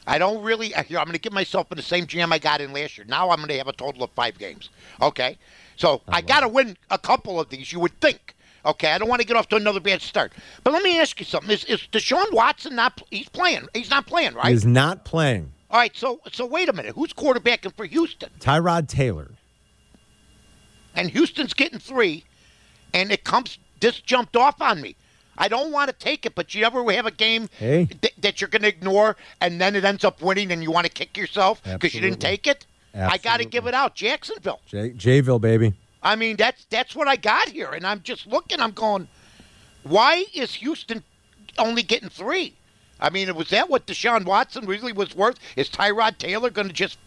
[0.06, 0.76] I don't really.
[0.76, 3.08] I'm going to get myself in the same jam I got in last year.
[3.10, 4.70] Now I'm going to have a total of five games.
[5.02, 5.40] Okay,
[5.78, 7.74] so oh, I, got to win a couple of these.
[7.74, 8.35] You would think.
[8.66, 10.34] Okay, I don't want to get off to another bad start.
[10.64, 13.02] But let me ask you something: Is, is Deshaun Watson not?
[13.12, 13.68] He's playing.
[13.74, 14.48] He's not playing, right?
[14.52, 15.52] He's not playing.
[15.70, 15.96] All right.
[15.96, 16.96] So so wait a minute.
[16.96, 18.30] Who's quarterbacking for Houston?
[18.40, 19.32] Tyrod Taylor.
[20.96, 22.24] and Houston's getting three,
[22.94, 24.96] and it comes this jumped off on me.
[25.38, 27.88] I don't want to take it, but you ever have a game Hey.
[27.88, 30.86] th- that you're going to ignore, and then it ends up winning, and you want
[30.86, 32.66] to kick yourself because you didn't take it?
[32.98, 34.62] I got to give it out, Jacksonville.
[34.66, 35.74] J- Jayville, baby.
[36.06, 38.62] I mean, that's that's what I got here, and I'm just looking.
[38.62, 39.08] I'm going,
[39.84, 41.04] why is Houston
[41.58, 42.54] only getting three?
[43.02, 45.38] I mean, was that what Deshaun Watson really was worth?
[45.56, 46.98] Is Tyrod Taylor going to just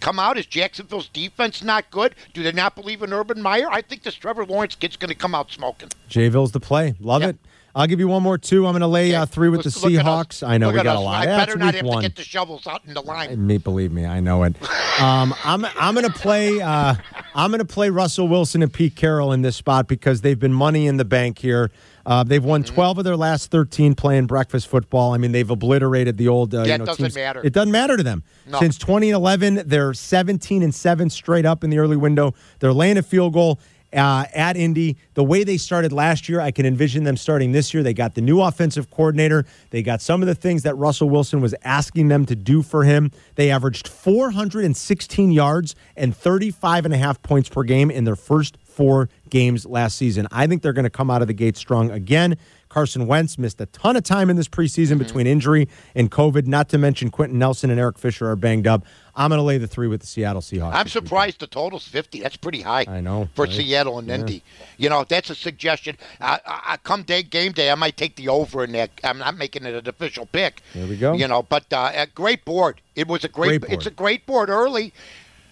[0.00, 0.36] come out?
[0.36, 2.14] Is Jacksonville's defense not good?
[2.34, 3.68] Do they not believe in Urban Meyer?
[3.70, 5.88] I think this Trevor Lawrence kid's going to come out smoking.
[6.10, 6.94] Jayville's the play.
[7.00, 7.30] Love Yep.
[7.30, 7.36] it.
[7.74, 8.66] I'll give you one more two.
[8.66, 9.84] I'm going to lay uh, three with the at us.
[9.84, 10.46] Seahawks.
[10.46, 11.22] I know Look we got a lot.
[11.26, 12.02] I Yeah, better not have one.
[12.02, 13.46] to get the shovels out in the line.
[13.46, 14.56] Me, believe me, I know it.
[15.00, 16.60] Um, I'm I'm going to play.
[16.60, 16.94] Uh,
[17.34, 20.52] I'm going to play Russell Wilson and Pete Carroll in this spot because they've been
[20.52, 21.70] money in the bank here.
[22.04, 22.74] Uh, they've won Mm-hmm.
[22.74, 25.12] 12 of their last 13 playing breakfast football.
[25.14, 26.54] I mean, they've obliterated the old.
[26.54, 27.14] Uh, Yeah, you it know, doesn't teams.
[27.14, 27.40] matter.
[27.44, 28.24] It doesn't matter to them.
[28.46, 28.58] No.
[28.58, 32.34] Since 2011, they're 17 and seven straight up in the early window.
[32.58, 33.60] They're laying a field goal.
[33.92, 37.74] Uh, at Indy, the way they started last year, I can envision them starting this
[37.74, 37.82] year.
[37.82, 39.44] They got the new offensive coordinator.
[39.70, 42.84] They got some of the things that Russell Wilson was asking them to do for
[42.84, 43.10] him.
[43.34, 48.56] They averaged 416 yards and 35 and a half points per game in their first
[48.58, 50.26] four games last season.
[50.30, 52.36] I think they're going to come out of the gate strong again.
[52.68, 56.68] Carson Wentz missed a ton of time in this preseason between injury and COVID, not
[56.68, 58.84] to mention Quenton Nelson and Eric Fisher are banged up.
[59.14, 60.74] I'm going to lay the three with the Seattle Seahawks.
[60.74, 62.20] I'm surprised the total's 50.
[62.20, 62.84] That's pretty high.
[62.88, 63.54] I know, For right?
[63.54, 64.42] Seattle and Indy.
[64.76, 65.96] You know, that's a suggestion.
[66.20, 68.90] I, I, come day, game day, I might take the over in that.
[69.04, 70.62] I'm not making it an official pick.
[70.74, 71.12] There we go.
[71.14, 72.80] You know, but uh, a great board.
[72.96, 73.72] It was a great, Great.
[73.72, 74.92] It's a great board early.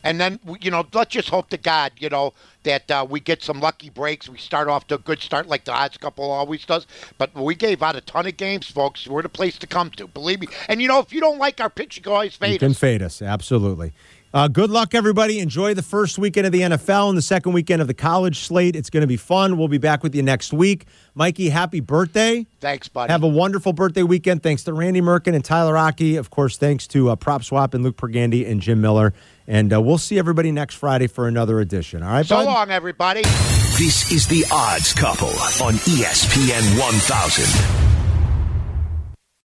[0.05, 2.33] And then, you know, let's just hope to God, you know,
[2.69, 4.29] that uh, we get some lucky breaks.
[4.29, 6.87] We start off to a good start like the odds couple always does.
[7.17, 9.07] But we gave out a ton of games, folks.
[9.09, 10.49] We're the place to come to, believe me.
[10.69, 12.73] And, you know, if you don't like our picks, you can always fade You can
[12.73, 12.79] us.
[12.79, 13.93] fade us, absolutely.
[14.33, 15.39] Uh, good luck, everybody.
[15.39, 18.77] Enjoy the first weekend of the NFL and the second weekend of the college slate.
[18.77, 19.57] It's going to be fun.
[19.57, 20.85] We'll be back with you next week.
[21.15, 22.47] Mikey, happy birthday.
[22.61, 23.11] Thanks, buddy.
[23.11, 24.43] Have a wonderful birthday weekend.
[24.43, 26.17] Thanks to Randy Merkin and Tyler Rocky.
[26.17, 29.15] Of course, thanks to uh, PropSwap and Luke Pergande and Jim Miller.
[29.47, 32.03] And uh, we'll see everybody next Friday for another edition.
[32.03, 32.45] All right, so bud?
[32.45, 33.23] long, everybody.
[33.23, 37.98] This is The Odds Couple on ESPN 1000.